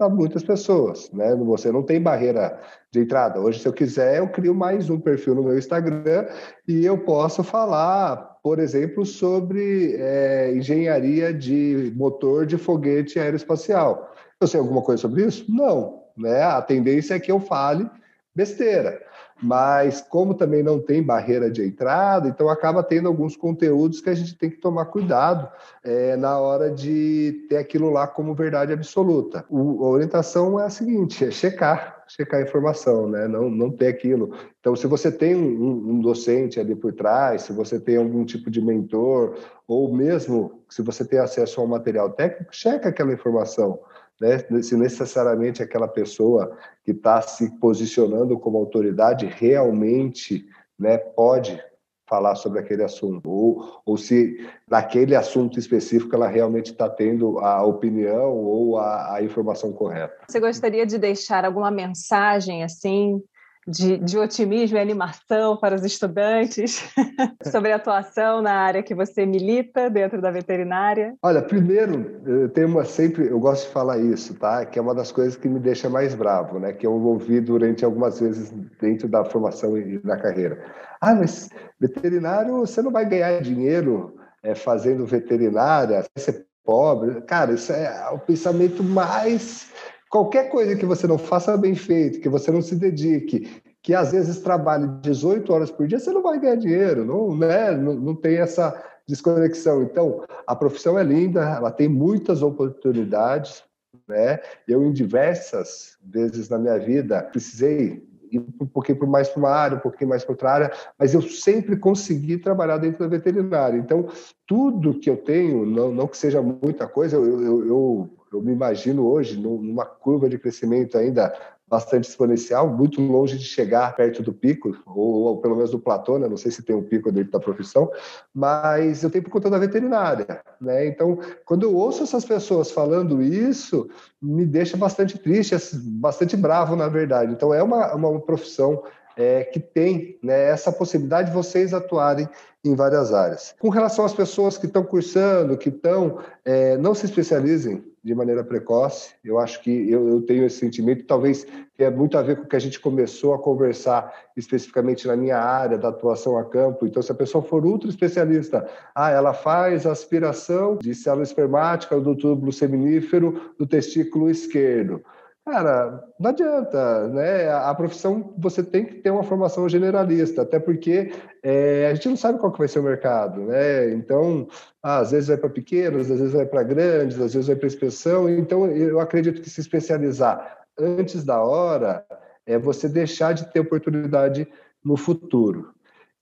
[0.05, 1.35] a muitas pessoas, né?
[1.35, 2.59] Você não tem barreira
[2.91, 3.39] de entrada.
[3.39, 6.27] Hoje, se eu quiser, eu crio mais um perfil no meu Instagram
[6.67, 14.13] e eu posso falar, por exemplo, sobre é, engenharia de motor de foguete aeroespacial.
[14.39, 15.45] Eu sei alguma coisa sobre isso?
[15.49, 16.43] Não né?
[16.43, 17.89] A tendência é que eu fale
[18.35, 19.01] besteira.
[19.41, 24.13] Mas como também não tem barreira de entrada, então acaba tendo alguns conteúdos que a
[24.13, 25.49] gente tem que tomar cuidado
[25.83, 29.43] é, na hora de ter aquilo lá como verdade absoluta.
[29.49, 33.27] O, a orientação é a seguinte: é checar, checar a informação, né?
[33.27, 34.31] Não, não ter aquilo.
[34.59, 38.51] Então, se você tem um, um docente ali por trás, se você tem algum tipo
[38.51, 43.79] de mentor, ou mesmo se você tem acesso ao material técnico, checa aquela informação
[44.21, 44.61] né?
[44.61, 46.55] se necessariamente aquela pessoa
[46.85, 50.45] que está se posicionando como autoridade realmente
[50.77, 51.59] né, pode
[52.07, 54.37] falar sobre aquele assunto, ou, ou se
[54.69, 60.13] naquele assunto específico ela realmente está tendo a opinião ou a, a informação correta.
[60.27, 63.23] Você gostaria de deixar alguma mensagem assim
[63.67, 66.91] de, de, otimismo e animação para os estudantes
[67.51, 71.15] sobre a atuação na área que você milita dentro da veterinária?
[71.21, 74.65] Olha, primeiro, eu tenho uma sempre, eu gosto de falar isso, tá?
[74.65, 76.73] Que é uma das coisas que me deixa mais bravo, né?
[76.73, 80.63] Que eu ouvi durante algumas vezes dentro da formação e na carreira.
[80.99, 81.49] Ah, mas
[81.79, 87.21] veterinário, você não vai ganhar dinheiro é, fazendo veterinária, você pobre.
[87.21, 89.69] Cara, isso é o pensamento mais.
[90.11, 94.11] Qualquer coisa que você não faça bem feito, que você não se dedique, que às
[94.11, 97.71] vezes trabalhe 18 horas por dia, você não vai ganhar dinheiro, não, né?
[97.71, 99.83] não, não tem essa desconexão.
[99.83, 103.63] Então, a profissão é linda, ela tem muitas oportunidades,
[104.05, 104.41] né?
[104.67, 109.77] Eu, em diversas vezes na minha vida, precisei ir um pouquinho mais para uma área,
[109.77, 113.77] um pouquinho mais para outra área, mas eu sempre consegui trabalhar dentro da veterinária.
[113.77, 114.07] Então,
[114.47, 118.51] tudo que eu tenho, não, não que seja muita coisa, eu, eu, eu, eu me
[118.51, 121.33] imagino hoje numa curva de crescimento ainda
[121.71, 126.19] bastante exponencial, muito longe de chegar perto do pico, ou, ou, pelo menos do platô,
[126.19, 126.27] né?
[126.27, 127.89] não sei se tem um pico dentro da profissão,
[128.33, 130.41] mas eu tenho por conta da veterinária.
[130.59, 130.85] Né?
[130.85, 133.89] Então, quando eu ouço essas pessoas falando isso,
[134.21, 137.31] me deixa bastante triste, bastante bravo, na verdade.
[137.31, 138.83] Então, é uma, uma profissão
[139.15, 142.27] é, que tem né, essa possibilidade de vocês atuarem
[142.65, 143.55] em várias áreas.
[143.57, 148.43] Com relação às pessoas que estão cursando, que estão, é, não se especializem de maneira
[148.43, 149.13] precoce.
[149.23, 151.45] Eu acho que eu, eu, tenho esse sentimento, talvez
[151.77, 155.37] tenha muito a ver com o que a gente começou a conversar especificamente na minha
[155.37, 156.85] área da atuação a campo.
[156.85, 162.15] Então, se a pessoa for ultra especialista, ah, ela faz aspiração de célula espermática do
[162.15, 165.03] túbulo seminífero do testículo esquerdo.
[165.43, 167.49] Cara, não adianta, né?
[167.51, 171.11] A profissão você tem que ter uma formação generalista, até porque
[171.41, 173.91] é, a gente não sabe qual que vai ser o mercado, né?
[173.91, 174.47] Então,
[174.83, 177.65] ah, às vezes vai para pequenos, às vezes vai para grandes, às vezes vai para
[177.65, 178.29] inspeção.
[178.29, 182.05] Então, eu acredito que se especializar antes da hora
[182.45, 184.47] é você deixar de ter oportunidade
[184.85, 185.73] no futuro.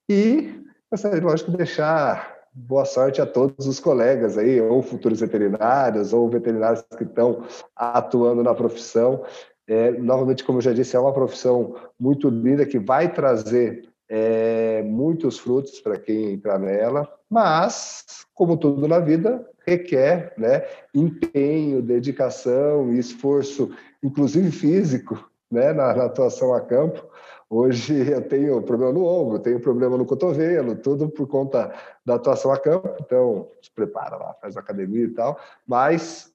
[0.09, 6.29] E, é lógico, deixar boa sorte a todos os colegas aí, ou futuros veterinários, ou
[6.29, 7.43] veterinários que estão
[7.75, 9.23] atuando na profissão.
[9.67, 14.81] É, novamente, como eu já disse, é uma profissão muito linda que vai trazer é,
[14.83, 22.91] muitos frutos para quem entrar nela, mas, como tudo na vida, requer né, empenho, dedicação
[22.91, 23.69] e esforço,
[24.03, 27.07] inclusive físico, né, na, na atuação a campo.
[27.49, 31.73] Hoje eu tenho problema no ombro, tenho problema no cotovelo, tudo por conta
[32.05, 32.95] da atuação a campo.
[33.01, 35.39] Então, se prepara lá, faz academia e tal.
[35.65, 36.28] Mas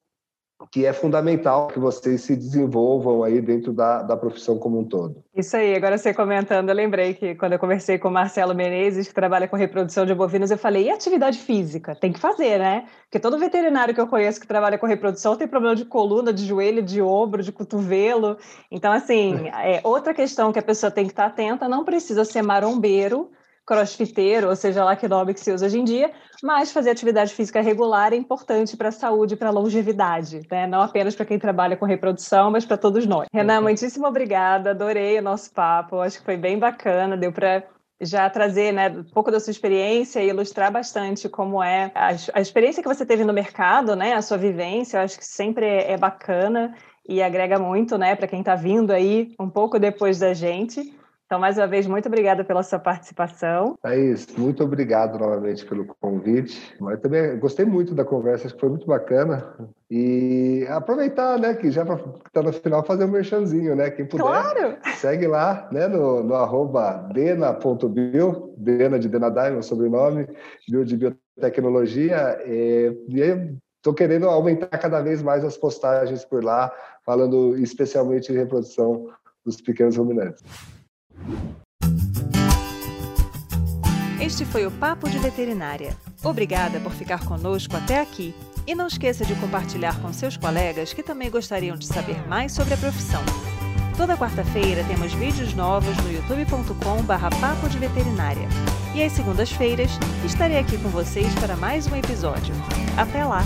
[0.71, 5.23] que é fundamental que vocês se desenvolvam aí dentro da, da profissão como um todo.
[5.35, 9.09] Isso aí, agora você comentando, eu lembrei que quando eu conversei com o Marcelo Menezes,
[9.09, 11.95] que trabalha com reprodução de bovinos, eu falei, e atividade física?
[11.95, 12.87] Tem que fazer, né?
[13.05, 16.45] Porque todo veterinário que eu conheço que trabalha com reprodução tem problema de coluna, de
[16.45, 18.37] joelho, de ombro, de cotovelo.
[18.71, 22.43] Então, assim, é, outra questão que a pessoa tem que estar atenta, não precisa ser
[22.43, 23.31] marombeiro,
[23.67, 26.11] crossfiteiro, ou seja lá que nome que se usa hoje em dia,
[26.43, 30.67] mas fazer atividade física regular é importante para a saúde e para a longevidade, né?
[30.67, 33.27] não apenas para quem trabalha com reprodução, mas para todos nós.
[33.33, 37.65] Renan, muitíssimo obrigada, adorei o nosso papo, acho que foi bem bacana, deu para
[38.01, 42.41] já trazer né, um pouco da sua experiência e ilustrar bastante como é a, a
[42.41, 45.93] experiência que você teve no mercado, né, a sua vivência, eu acho que sempre é,
[45.93, 46.75] é bacana
[47.09, 50.95] e agrega muito né, para quem está vindo aí um pouco depois da gente.
[51.27, 53.77] Então, mais uma vez, muito obrigada pela sua participação.
[53.81, 56.75] Thaís, muito obrigado novamente pelo convite.
[56.79, 59.55] Mas também gostei muito da conversa, acho que foi muito bacana.
[59.91, 63.91] E aproveitar, né, que já está no final, fazer um merchanzinho, né?
[63.91, 64.77] Quem puder, claro.
[64.97, 70.29] segue lá, né, no, no arroba dena.bio, dena de Denadai, meu sobrenome,
[70.69, 72.39] bio de biotecnologia.
[72.47, 76.71] E, e aí, estou querendo aumentar cada vez mais as postagens por lá,
[77.05, 79.09] falando especialmente de reprodução
[79.45, 80.43] dos pequenos ruminantes.
[84.21, 85.97] Este foi o Papo de Veterinária.
[86.23, 88.35] Obrigada por ficar conosco até aqui.
[88.67, 92.73] E não esqueça de compartilhar com seus colegas que também gostariam de saber mais sobre
[92.73, 93.23] a profissão.
[93.97, 98.49] Toda quarta-feira temos vídeos novos no youtube.com/barra Papo de Veterinária.
[98.95, 99.91] E às segundas-feiras
[100.25, 102.55] estarei aqui com vocês para mais um episódio.
[102.97, 103.45] Até lá!